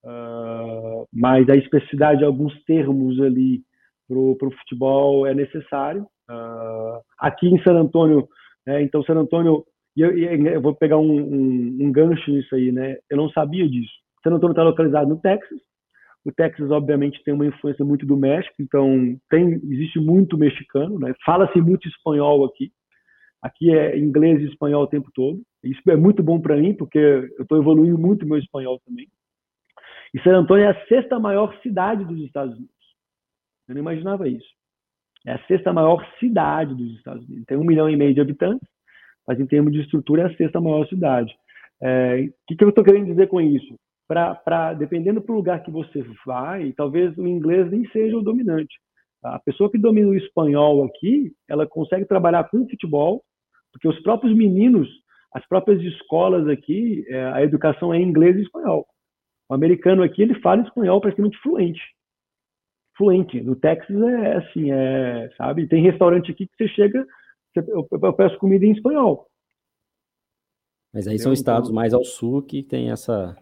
[0.05, 3.63] uh, mas a especificidade de alguns termos ali
[4.09, 6.07] para o futebol é necessário.
[7.19, 8.29] aqui em San Antônio,
[8.67, 9.65] né, então San Antônio
[9.99, 12.99] e eu, eu vou pegar um, um, um, gancho nisso aí, né?
[13.11, 13.91] Eu não sabia disso.
[14.23, 15.59] San Antonio está localizado no Texas.
[16.25, 21.13] O Texas, obviamente, tem uma influência muito do México, então tem, existe muito mexicano, né?
[21.25, 22.71] Fala-se muito espanhol aqui.
[23.43, 25.41] Aqui é inglês e espanhol o tempo todo.
[25.65, 29.09] Isso é muito bom para mim, porque eu estou evoluindo muito meu espanhol também.
[30.15, 32.78] E San Antonio é a sexta maior cidade dos Estados Unidos.
[33.69, 34.49] Eu não imaginava isso.
[35.27, 37.45] É a sexta maior cidade dos Estados Unidos.
[37.47, 38.67] Tem um milhão e meio de habitantes
[39.29, 41.37] mas em termos de estrutura é a sexta maior cidade.
[41.83, 43.79] É, o que, que eu estou querendo dizer com isso?
[44.09, 48.75] Para dependendo do lugar que você vai, talvez o inglês nem seja o dominante.
[49.23, 53.23] A pessoa que domina o espanhol aqui, ela consegue trabalhar com futebol,
[53.71, 54.89] porque os próprios meninos,
[55.35, 58.87] as próprias escolas aqui, é, a educação é em inglês e espanhol.
[59.51, 61.83] O americano aqui, ele fala espanhol praticamente fluente.
[62.99, 63.41] Fluente.
[63.41, 65.69] No Texas é assim, é, sabe?
[65.69, 67.07] Tem restaurante aqui que você chega,
[67.55, 69.27] eu, peço comida em espanhol.
[70.93, 73.37] Mas aí são estados mais ao sul que tem essa.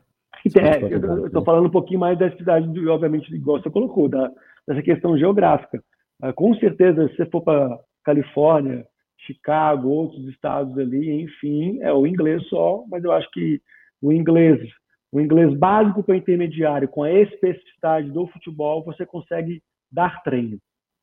[0.54, 4.30] É, eu estou falando um pouquinho mais da cidade, obviamente, igual você colocou, da,
[4.68, 5.82] dessa questão geográfica.
[6.20, 8.86] Ah, com certeza, se você for para Califórnia,
[9.18, 13.60] Chicago, outros estados ali, enfim, é o inglês só, mas eu acho que
[14.00, 14.60] o inglês,
[15.16, 20.58] o inglês básico para intermediário, com a especificidade do futebol, você consegue dar treino.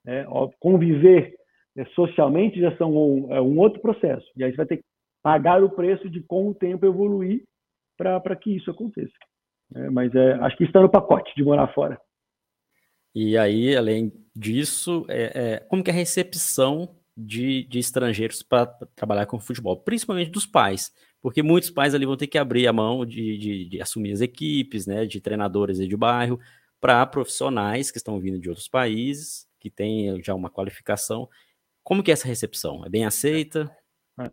[0.05, 0.23] Né?
[0.59, 1.33] Conviver
[1.75, 4.25] é, socialmente já são um, é um outro processo.
[4.37, 4.83] E aí você vai ter que
[5.23, 7.43] pagar o preço de com o tempo evoluir
[7.97, 9.13] para que isso aconteça.
[9.75, 11.99] É, mas é, acho que está no pacote de morar fora.
[13.15, 18.67] E aí, além disso, é, é como que é a recepção de, de estrangeiros para
[18.95, 20.91] trabalhar com futebol, principalmente dos pais,
[21.23, 24.21] porque muitos pais ali vão ter que abrir a mão de, de, de assumir as
[24.21, 26.39] equipes, né, de treinadores de bairro,
[26.79, 31.27] para profissionais que estão vindo de outros países, que têm já uma qualificação
[31.83, 32.83] como que é essa recepção?
[32.85, 33.69] É bem aceita?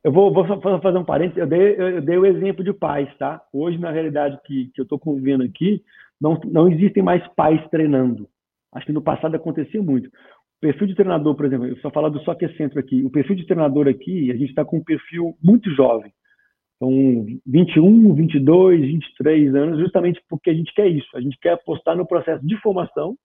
[0.05, 0.46] Eu vou, vou
[0.81, 1.38] fazer um parênteses.
[1.38, 3.42] Eu dei, eu dei o exemplo de pais, tá?
[3.53, 5.83] Hoje, na realidade que, que eu estou convivendo aqui,
[6.20, 8.29] não, não existem mais pais treinando.
[8.72, 10.07] Acho que no passado acontecia muito.
[10.07, 13.03] O perfil de treinador, por exemplo, eu só falar do Soccer Centro aqui.
[13.05, 16.12] O perfil de treinador aqui, a gente está com um perfil muito jovem.
[16.80, 16.90] Então,
[17.46, 21.14] 21, 22, 23 anos, justamente porque a gente quer isso.
[21.14, 23.16] A gente quer apostar no processo de formação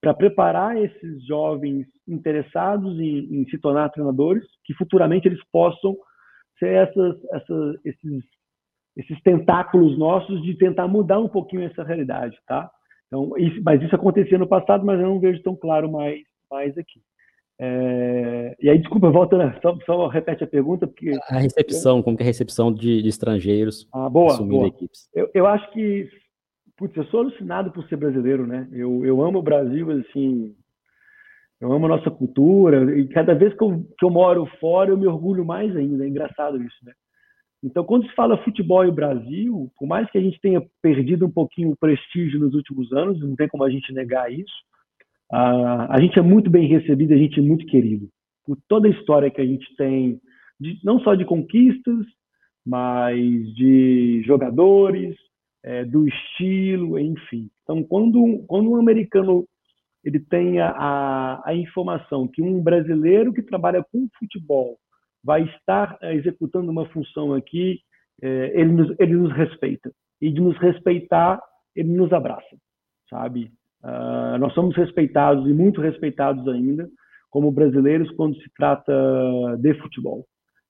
[0.00, 5.94] para preparar esses jovens interessados em, em, se tornar treinadores, que futuramente eles possam
[6.58, 8.24] ser essas, essas, esses,
[8.96, 12.70] esses tentáculos nossos de tentar mudar um pouquinho essa realidade, tá?
[13.06, 16.76] Então, isso, mas isso acontecia no passado, mas eu não vejo tão claro mais, mais
[16.78, 17.00] aqui.
[17.58, 20.86] É, e aí, desculpa, volta, só, só, repete a pergunta.
[20.86, 21.12] Porque...
[21.28, 24.68] A recepção, como que é a recepção de, de estrangeiros ah, boa, assumindo boa.
[24.68, 25.08] equipes?
[25.14, 26.08] Eu, eu acho que
[26.76, 28.68] Putz, eu sou alucinado por ser brasileiro, né?
[28.72, 30.54] Eu, eu amo o Brasil, assim.
[31.60, 34.98] Eu amo a nossa cultura e cada vez que eu, que eu moro fora eu
[34.98, 36.04] me orgulho mais ainda.
[36.04, 36.92] É engraçado isso, né?
[37.62, 41.30] Então, quando se fala futebol e Brasil, por mais que a gente tenha perdido um
[41.30, 44.52] pouquinho o prestígio nos últimos anos, não tem como a gente negar isso,
[45.30, 48.08] a, a gente é muito bem recebido, a gente é muito querido.
[48.44, 50.20] Por toda a história que a gente tem,
[50.60, 52.06] de, não só de conquistas,
[52.64, 55.16] mas de jogadores,
[55.62, 57.48] é, do estilo, enfim.
[57.62, 59.46] Então, quando, quando um americano
[60.04, 64.78] ele tem a, a informação que um brasileiro que trabalha com futebol
[65.24, 67.80] vai estar executando uma função aqui,
[68.22, 69.90] eh, ele nos, ele nos respeita.
[70.20, 71.40] E de nos respeitar,
[71.74, 72.56] ele nos abraça,
[73.08, 73.50] sabe?
[73.84, 76.88] Uh, nós somos respeitados e muito respeitados ainda
[77.30, 78.92] como brasileiros quando se trata
[79.58, 80.24] de futebol.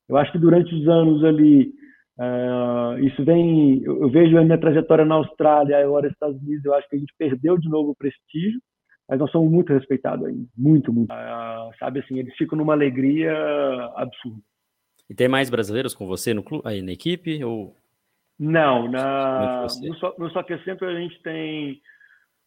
[0.08, 1.72] Eu acho que durante os anos ali,
[2.18, 6.74] uh, isso vem, eu, eu vejo a minha trajetória na Austrália, agora Estados Unidos, eu
[6.74, 8.60] acho que a gente perdeu de novo o prestígio,
[9.08, 11.12] mas nós somos muito respeitados ainda, muito, muito.
[11.12, 13.32] Uh, sabe assim, eles ficam numa alegria
[13.94, 14.40] absurda.
[15.08, 17.76] E tem mais brasileiros com você no clube, aí na equipe ou?
[18.38, 21.80] Não, na no, so, no Soccer Center a gente tem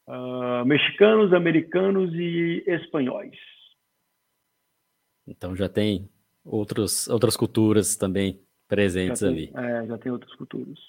[0.07, 3.35] uh, mexicanos, americanos e espanhóis.
[5.27, 6.09] Então já tem
[6.43, 9.51] outros, outras culturas também presentes tem, ali.
[9.55, 10.79] É, já tem outras culturas.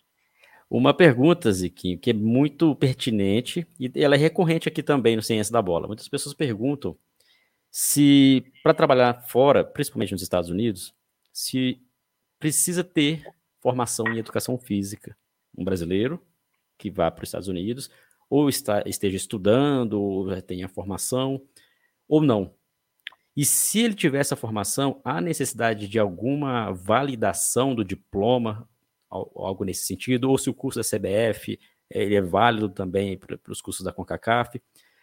[0.71, 5.53] Uma pergunta, Ziquinho, que é muito pertinente e ela é recorrente aqui também no Ciência
[5.53, 5.87] da Bola.
[5.87, 6.97] Muitas pessoas perguntam
[7.71, 10.95] se, para trabalhar fora, principalmente nos Estados Unidos,
[11.33, 11.81] se
[12.39, 13.25] precisa ter
[13.61, 15.17] formação em educação física.
[15.57, 16.23] Um brasileiro
[16.77, 17.91] que vá para os Estados Unidos,
[18.29, 21.41] ou está, esteja estudando, ou já tenha formação,
[22.09, 22.53] ou não.
[23.37, 28.69] E se ele tiver essa formação, há necessidade de alguma validação do diploma
[29.11, 31.59] algo nesse sentido, ou se o curso da CBF
[31.91, 34.61] ele é válido também para os cursos da CONCACAF.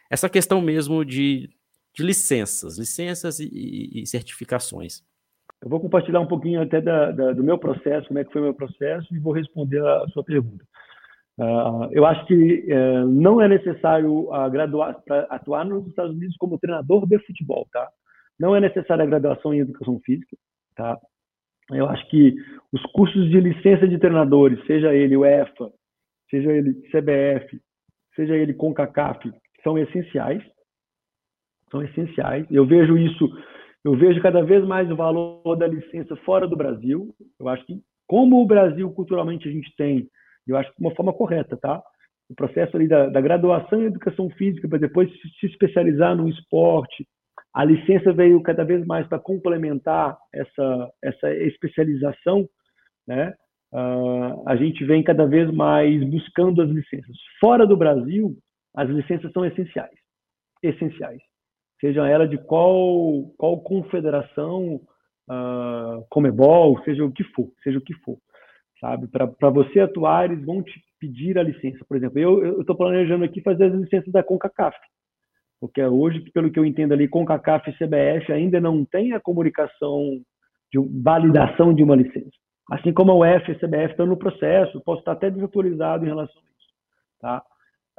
[0.10, 1.50] Essa questão mesmo de,
[1.94, 5.04] de licenças, licenças e, e, e certificações.
[5.62, 8.42] Eu vou compartilhar um pouquinho até da, da, do meu processo, como é que foi
[8.42, 10.64] o meu processo, e vou responder a sua pergunta.
[11.38, 16.38] Uh, eu acho que uh, não é necessário a graduar para atuar nos Estados Unidos
[16.38, 17.90] como treinador de futebol, tá?
[18.40, 20.38] Não é necessária a graduação em educação física,
[20.76, 20.98] tá?
[21.72, 22.36] Eu acho que
[22.72, 25.72] os cursos de licença de treinadores, seja ele o EFA,
[26.30, 27.60] seja ele CBF,
[28.16, 29.32] seja ele CONCACAF,
[29.64, 30.44] são essenciais.
[31.72, 32.46] São essenciais.
[32.52, 33.28] Eu vejo isso,
[33.84, 37.14] eu vejo cada vez mais o valor da licença fora do Brasil.
[37.40, 40.08] Eu acho que, como o Brasil culturalmente a gente tem,
[40.52, 41.82] eu acho que de uma forma correta, tá?
[42.30, 47.08] O processo ali da, da graduação em educação física para depois se especializar no esporte,
[47.54, 52.48] a licença veio cada vez mais para complementar essa, essa especialização,
[53.08, 53.34] né?
[53.74, 57.16] Uh, a gente vem cada vez mais buscando as licenças.
[57.40, 58.38] Fora do Brasil,
[58.74, 59.98] as licenças são essenciais,
[60.62, 61.22] essenciais.
[61.80, 64.82] Seja ela de qual, qual confederação,
[65.30, 68.18] uh, Comebol, seja o que for, seja o que for,
[68.86, 69.08] sabe?
[69.08, 71.84] Para você atuar, eles vão te pedir a licença.
[71.88, 74.78] Por exemplo, eu estou planejando aqui fazer as licenças da CONCACAF
[75.60, 79.20] porque hoje, pelo que eu entendo ali, com CACAF e CBF ainda não tem a
[79.20, 80.22] comunicação
[80.72, 82.30] de validação de uma licença.
[82.70, 86.10] Assim como a UEFA e a CBF estão no processo, posso estar até desatualizado em
[86.10, 86.74] relação a isso.
[87.20, 87.44] Tá?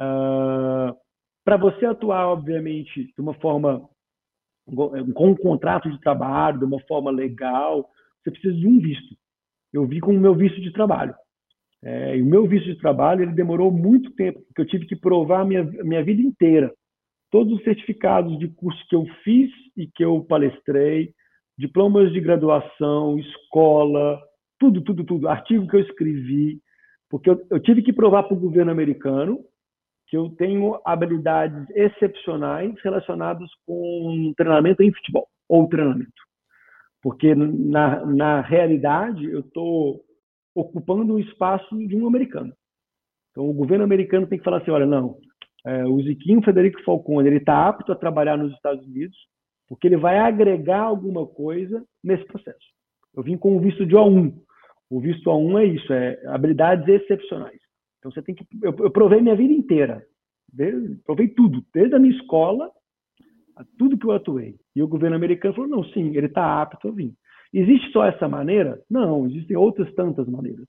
[0.00, 0.96] Uh,
[1.44, 3.88] Para você atuar, obviamente, de uma forma
[5.14, 7.88] com um contrato de trabalho, de uma forma legal,
[8.22, 9.16] você precisa de um visto.
[9.72, 11.14] Eu vi com o meu visto de trabalho.
[11.82, 14.96] É, e o meu visto de trabalho ele demorou muito tempo, porque eu tive que
[14.96, 16.72] provar a minha, minha vida inteira
[17.30, 21.12] todos os certificados de curso que eu fiz e que eu palestrei,
[21.58, 24.20] diplomas de graduação, escola,
[24.58, 26.60] tudo, tudo, tudo, artigo que eu escrevi,
[27.10, 29.44] porque eu, eu tive que provar para o governo americano
[30.08, 36.25] que eu tenho habilidades excepcionais relacionadas com treinamento em futebol ou treinamento.
[37.06, 40.04] Porque na, na realidade eu estou
[40.52, 42.52] ocupando o espaço de um americano.
[43.30, 45.16] Então o governo americano tem que falar assim, olha, não,
[45.64, 49.16] é, o Ziquinho Federico Falcone ele está apto a trabalhar nos Estados Unidos
[49.68, 52.66] porque ele vai agregar alguma coisa nesse processo.
[53.14, 54.34] Eu vim com o visto de O1.
[54.90, 57.60] O visto O1 é isso, é habilidades excepcionais.
[58.00, 58.44] Então você tem que.
[58.60, 60.04] Eu, eu provei minha vida inteira.
[60.52, 62.68] Desde, provei tudo, desde a minha escola
[63.56, 64.56] a tudo que eu atuei.
[64.74, 67.12] E o governo americano falou: não, sim, ele está apto a vir.
[67.52, 68.80] Existe só essa maneira?
[68.90, 70.66] Não, existem outras tantas maneiras.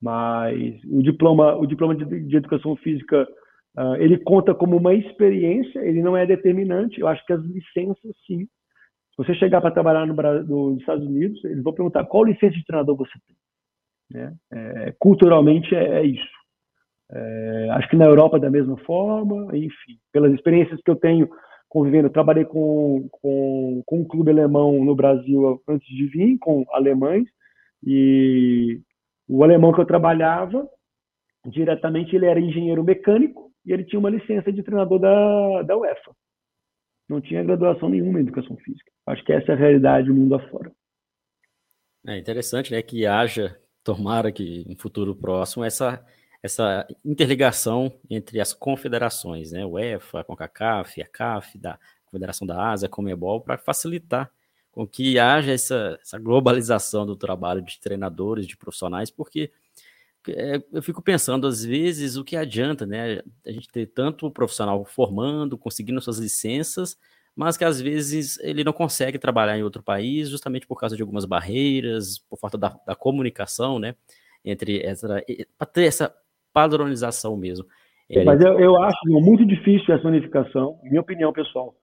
[0.00, 3.26] Mas o diploma, o diploma de, de educação física
[3.78, 6.98] Uh, ele conta como uma experiência, ele não é determinante.
[6.98, 8.46] Eu acho que as licenças, sim.
[8.46, 12.56] Se você chegar para trabalhar no Brasil, nos Estados Unidos, eles vão perguntar qual licença
[12.56, 13.36] de treinador você tem.
[14.10, 14.34] Né?
[14.50, 16.36] É, culturalmente é, é isso.
[17.12, 21.28] É, acho que na Europa da mesma forma, enfim, pelas experiências que eu tenho
[21.68, 22.10] convivendo.
[22.10, 27.28] Trabalhei com, com, com um clube alemão no Brasil antes de vir, com alemães,
[27.84, 28.80] e
[29.28, 30.68] o alemão que eu trabalhava,
[31.46, 36.12] diretamente, ele era engenheiro mecânico e ele tinha uma licença de treinador da, da UEFA.
[37.08, 38.90] Não tinha graduação nenhuma em educação física.
[39.06, 40.72] Acho que essa é a realidade do mundo afora.
[42.06, 46.04] É interessante, né, que haja, tomara que em futuro próximo, essa,
[46.42, 52.86] essa interligação entre as confederações, né, UEFA, a CONCACAF, a CAF, da Confederação da Ásia,
[52.86, 54.30] a Comebol, para facilitar
[54.70, 59.50] com que haja essa, essa globalização do trabalho de treinadores, de profissionais, porque
[60.28, 64.84] é, eu fico pensando, às vezes, o que adianta, né, a gente ter tanto profissional
[64.84, 66.96] formando, conseguindo suas licenças,
[67.34, 71.02] mas que às vezes ele não consegue trabalhar em outro país justamente por causa de
[71.02, 73.94] algumas barreiras, por falta da, da comunicação, né?
[74.42, 75.22] Entre essa.
[75.58, 76.14] para ter essa
[76.56, 77.66] padronização mesmo.
[78.10, 81.74] É, mas eu, eu acho muito difícil essa unificação, minha opinião pessoal,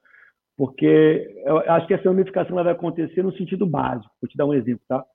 [0.57, 4.11] porque eu acho que essa unificação vai acontecer no sentido básico.
[4.19, 5.05] Vou te dar um exemplo, tá?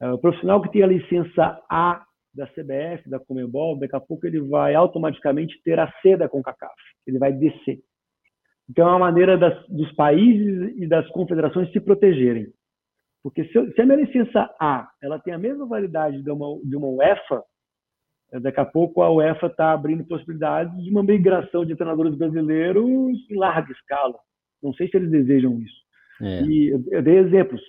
[0.00, 2.02] É, o profissional que tem a licença A
[2.34, 6.72] da CBF, da Comebol, daqui a pouco ele vai automaticamente ter a C da CONCACAF,
[7.06, 7.80] ele vai descer.
[8.70, 12.46] Então, é uma maneira das, dos países e das confederações se protegerem.
[13.22, 16.76] Porque se, se, a minha licença A ela tem a mesma validade de uma, de
[16.76, 17.42] uma UEFA,
[18.40, 22.84] daqui a pouco a UEFA está abrindo possibilidades de uma migração de treinadores brasileiros
[23.30, 24.18] em larga escala.
[24.62, 25.82] Não sei se eles desejam isso.
[26.22, 26.42] É.
[26.42, 27.60] E eu dei exemplos.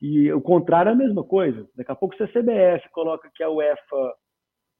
[0.00, 1.66] E o contrário é a mesma coisa.
[1.76, 4.14] Daqui a pouco, se a CBF coloca que a UEFA.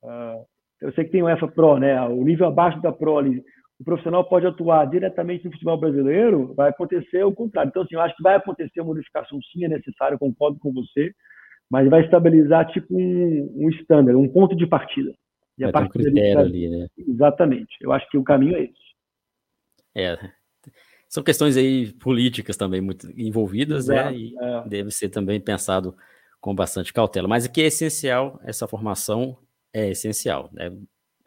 [0.02, 0.44] Uh,
[0.80, 2.00] eu sei que tem o UEFA Pro, né?
[2.02, 3.20] O nível abaixo da Pro
[3.80, 7.70] o profissional pode atuar diretamente no futebol brasileiro, vai acontecer o contrário.
[7.70, 11.10] Então, assim, eu acho que vai acontecer uma modificação, sim, é necessário, concordo com você,
[11.70, 15.14] mas vai estabilizar tipo um, um standard, um ponto de partida.
[15.60, 16.88] E vai a partir um critério ali, né?
[16.96, 17.76] Exatamente.
[17.80, 18.74] Eu acho que o caminho é esse.
[19.94, 20.18] É.
[21.08, 23.96] São questões aí políticas também muito envolvidas, né?
[23.96, 24.18] Exato, né?
[24.18, 24.68] E é.
[24.68, 25.96] deve ser também pensado
[26.40, 27.28] com bastante cautela.
[27.28, 29.36] Mas o que é essencial, essa formação
[29.72, 30.48] é essencial.
[30.52, 30.72] Né?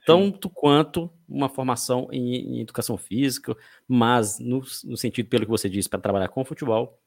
[0.05, 3.55] tanto quanto uma formação em, em educação física,
[3.87, 6.99] mas no, no, sentido, pelo que você disse, para trabalhar com futebol,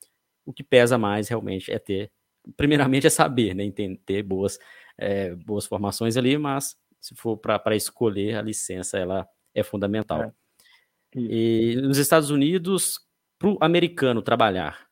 [0.45, 2.11] o que pesa mais realmente é ter,
[2.57, 3.70] primeiramente é saber, né,
[4.05, 4.59] ter boas,
[4.97, 10.23] é, boas formações ali, mas se for para escolher a licença, ela é fundamental.
[10.23, 10.33] É.
[11.15, 13.01] E nos Estados Unidos,
[13.39, 14.87] para o americano trabalhar,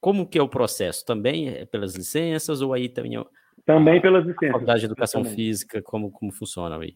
[0.00, 1.04] como que é o processo?
[1.04, 3.16] Também é pelas licenças ou aí também
[3.64, 4.52] também pelas licenças.
[4.52, 6.94] Faculdade de Educação Física, como, como funciona aí?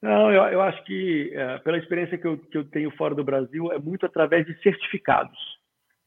[0.00, 3.24] Não, eu, eu acho que, é, pela experiência que eu, que eu tenho fora do
[3.24, 5.38] Brasil, é muito através de certificados.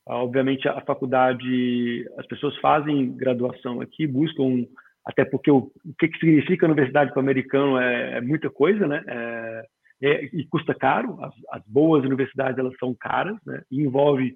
[0.05, 4.65] Obviamente, a faculdade, as pessoas fazem graduação aqui, buscam,
[5.05, 8.87] até porque o, o que, que significa universidade para o americano é, é, muita coisa,
[8.87, 9.03] né?
[9.07, 9.65] É,
[10.01, 11.23] é, e custa caro.
[11.23, 13.61] As, as, boas universidades elas são caras, né?
[13.69, 14.35] E envolve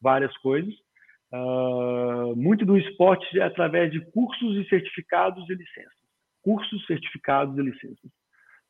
[0.00, 0.72] várias coisas.
[1.32, 5.92] Uh, muito do esporte é através de cursos e certificados e licenças.
[6.42, 8.10] Cursos, certificados e licenças.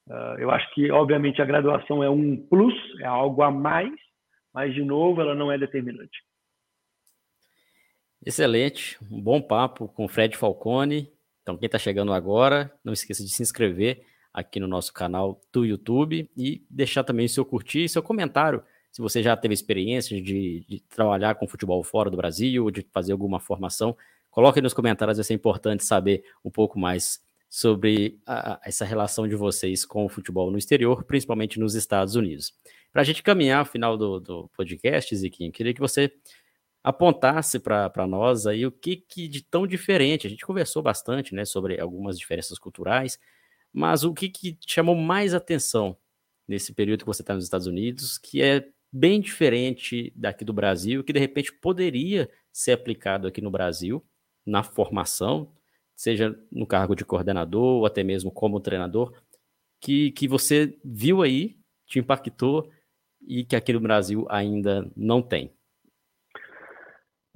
[0.08, 3.92] Uh, eu acho que, obviamente, a graduação é um plus, é algo a mais,
[4.52, 6.18] mas, de novo, ela não é determinante.
[8.24, 11.15] Excelente, um bom papo com Fred Falcone.
[11.46, 14.02] Então, quem está chegando agora, não esqueça de se inscrever
[14.34, 18.64] aqui no nosso canal do YouTube e deixar também o seu curtir, seu comentário
[18.96, 23.12] se você já teve experiência de, de, trabalhar com futebol fora do Brasil, de fazer
[23.12, 23.94] alguma formação,
[24.30, 29.36] coloque nos comentários, vai ser importante saber um pouco mais sobre a, essa relação de
[29.36, 32.54] vocês com o futebol no exterior, principalmente nos Estados Unidos.
[32.90, 36.10] Para a gente caminhar ao final do, do podcast, Ziquinho, queria que você
[36.86, 41.44] apontasse para nós aí o que, que de tão diferente, a gente conversou bastante né,
[41.44, 43.18] sobre algumas diferenças culturais,
[43.72, 45.98] mas o que, que chamou mais atenção
[46.46, 51.02] nesse período que você está nos Estados Unidos, que é bem diferente daqui do Brasil,
[51.02, 54.00] que de repente poderia ser aplicado aqui no Brasil,
[54.46, 55.52] na formação,
[55.92, 59.12] seja no cargo de coordenador ou até mesmo como treinador,
[59.80, 62.70] que, que você viu aí, te impactou
[63.26, 65.55] e que aqui no Brasil ainda não tem?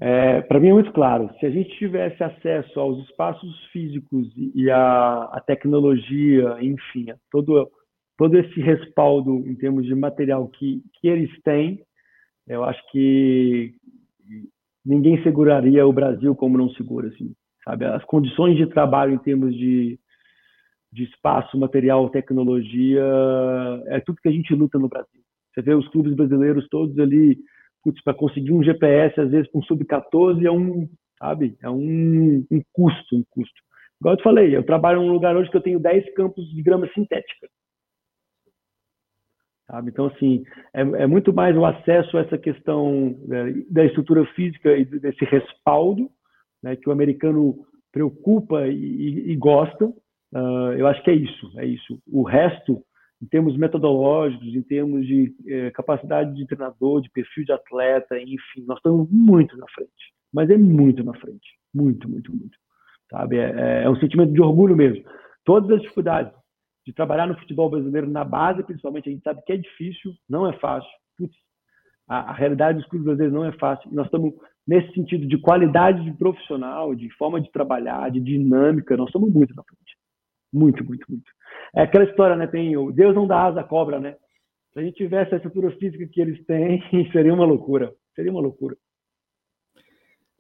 [0.01, 1.31] É, Para mim é muito claro.
[1.39, 7.71] Se a gente tivesse acesso aos espaços físicos e à, tecnologia, enfim, a todo
[8.17, 11.83] todo esse respaldo em termos de material que, que eles têm,
[12.47, 13.73] eu acho que
[14.85, 17.33] ninguém seguraria o Brasil como não segura, assim,
[17.65, 17.87] sabe?
[17.87, 19.99] As condições de trabalho em termos de,
[20.93, 23.03] de espaço, material, tecnologia,
[23.87, 25.23] é tudo que a gente luta no Brasil.
[25.55, 27.39] Você vê os clubes brasileiros todos ali,
[28.05, 31.57] para conseguir um GPS, às vezes, com um sub-14 é um, sabe?
[31.63, 33.61] É um, um custo, um custo.
[34.01, 36.63] Igual eu te falei, eu trabalho num lugar hoje que eu tenho 10 campos de
[36.63, 37.49] grama sintética
[39.71, 39.91] Sabe?
[39.91, 40.43] Então, assim,
[40.75, 45.25] é, é, muito mais o acesso a essa questão né, da estrutura física e desse
[45.25, 46.11] respaldo,
[46.61, 49.87] né, que o americano preocupa e, e, e gosta.
[50.33, 52.03] Uh, eu acho que é isso, é isso.
[52.09, 52.83] O resto,
[53.23, 58.65] em termos metodológicos, em termos de eh, capacidade de treinador, de perfil de atleta, enfim,
[58.67, 60.15] nós estamos muito na frente.
[60.33, 62.57] Mas é muito na frente, muito, muito, muito.
[63.11, 63.39] Sabe?
[63.39, 65.05] É, é, é um sentimento de orgulho mesmo.
[65.45, 66.33] Todas as dificuldades,
[66.87, 70.49] de trabalhar no futebol brasileiro na base, principalmente, a gente sabe que é difícil, não
[70.49, 70.91] é fácil.
[71.19, 71.37] Putz,
[72.09, 73.91] a, a, realidade dos clubes brasileiros não é fácil.
[73.93, 74.33] Nós estamos
[74.67, 79.55] nesse sentido de qualidade de profissional, de forma de trabalhar, de dinâmica, nós estamos muito
[79.55, 80.00] na frente.
[80.53, 81.31] Muito, muito, muito.
[81.75, 82.47] É aquela história, né?
[82.47, 84.17] Tem o Deus não dá asa à cobra, né?
[84.73, 86.83] Se a gente tivesse a estrutura física que eles têm,
[87.13, 87.93] seria uma loucura.
[88.15, 88.77] Seria uma loucura.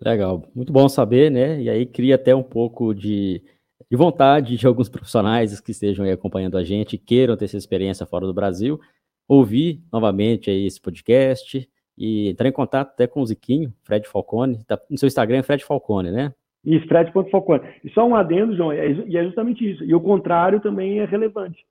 [0.00, 1.60] Legal, muito bom saber, né?
[1.60, 3.42] E aí cria até um pouco de
[3.90, 8.06] de vontade de alguns profissionais que estejam aí acompanhando a gente, queiram ter essa experiência
[8.06, 8.80] fora do Brasil,
[9.26, 14.64] ouvir novamente aí esse podcast e entrar em contato até com o Ziquinho, Fred Falcone.
[14.64, 16.32] Tá, no seu Instagram é Fred Falcone, né?
[16.64, 17.62] Isso, Fred.falcone.
[17.82, 19.84] E só um adendo, João, é e é justamente isso.
[19.84, 21.64] E o contrário também é relevante.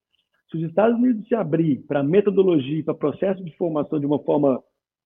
[0.50, 4.64] Se os Estados Unidos se abrir para metodologia, para processo de formação de uma forma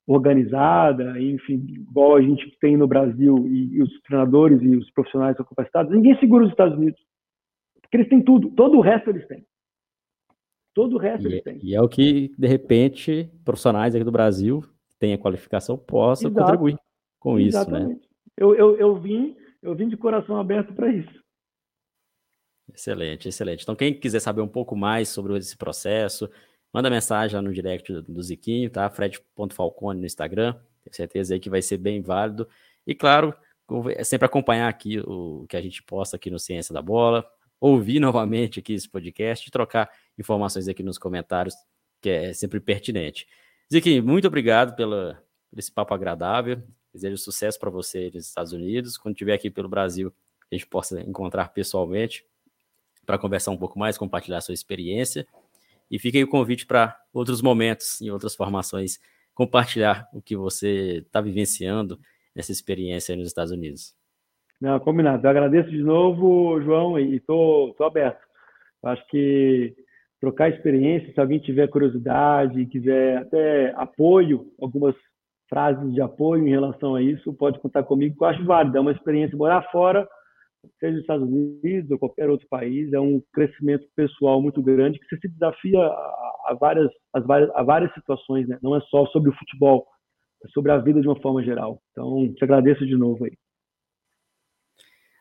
[0.08, 5.36] organizada, enfim, igual a gente tem no Brasil e, e os treinadores e os profissionais
[5.36, 7.00] são capacitados, ninguém segura os Estados Unidos.
[7.82, 9.46] Porque eles têm tudo, todo o resto eles têm.
[10.74, 11.60] Todo o resto e, eles têm.
[11.62, 14.64] E é o que, de repente, profissionais aqui do Brasil
[15.00, 16.46] têm a qualificação, possam Exato.
[16.46, 16.78] contribuir
[17.20, 17.92] com Exatamente.
[17.92, 18.08] isso, né?
[18.36, 21.24] Eu, eu, eu, vim, eu vim de coração aberto para isso.
[22.74, 23.64] Excelente, excelente.
[23.64, 26.30] Então, quem quiser saber um pouco mais sobre esse processo,
[26.74, 28.90] Manda mensagem lá no direct do Ziquinho, tá?
[28.90, 30.54] Fred.falcone no Instagram.
[30.84, 32.50] Tenho certeza aí que vai ser bem válido.
[32.86, 33.36] E claro,
[33.96, 37.24] é sempre acompanhar aqui o que a gente posta aqui no Ciência da Bola,
[37.62, 39.88] ouvir novamente aqui esse podcast e trocar
[40.18, 41.54] informações aqui nos comentários,
[42.02, 43.28] que é sempre pertinente.
[43.72, 46.64] Ziquinho, muito obrigado pela, por esse papo agradável.
[46.94, 48.98] Desejo sucesso para você nos Estados Unidos.
[48.98, 50.14] Quando estiver aqui pelo Brasil,
[50.52, 52.24] a gente possa encontrar pessoalmente
[53.06, 55.26] para conversar um pouco mais, compartilhar sua experiência.
[55.90, 59.00] E fica aí o convite para outros momentos, em outras formações,
[59.34, 62.00] compartilhar o que você está vivenciando
[62.36, 63.96] nessa experiência nos Estados Unidos.
[64.62, 65.26] Não, combinado.
[65.26, 68.22] Eu agradeço de novo, João, e estou aberto.
[68.84, 69.76] Acho que
[70.20, 74.96] trocar experiência, se alguém tiver curiosidade, quiser até apoio, algumas
[75.54, 78.76] frases de apoio em relação a isso, pode contar comigo, que eu acho válido.
[78.76, 80.08] É uma experiência morar fora,
[80.80, 85.06] seja nos Estados Unidos ou qualquer outro país, é um crescimento pessoal muito grande que
[85.06, 86.90] você se desafia a, a várias,
[87.24, 88.58] várias, a várias situações, né?
[88.64, 89.86] não é só sobre o futebol,
[90.44, 91.80] é sobre a vida de uma forma geral.
[91.92, 93.38] Então, te agradeço de novo aí.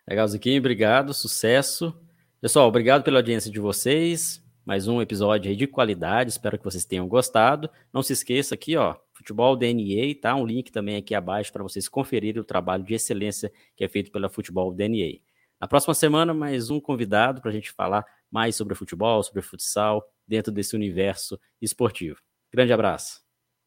[0.09, 1.95] Legal, Ziquinho, obrigado, sucesso.
[2.41, 4.43] Pessoal, obrigado pela audiência de vocês.
[4.65, 7.69] Mais um episódio de qualidade, espero que vocês tenham gostado.
[7.93, 10.35] Não se esqueça aqui, ó, Futebol DNA, tá?
[10.35, 14.11] Um link também aqui abaixo para vocês conferirem o trabalho de excelência que é feito
[14.11, 15.21] pela Futebol DNA.
[15.61, 20.05] Na próxima semana, mais um convidado para a gente falar mais sobre futebol, sobre futsal,
[20.27, 22.19] dentro desse universo esportivo.
[22.51, 23.22] Grande abraço.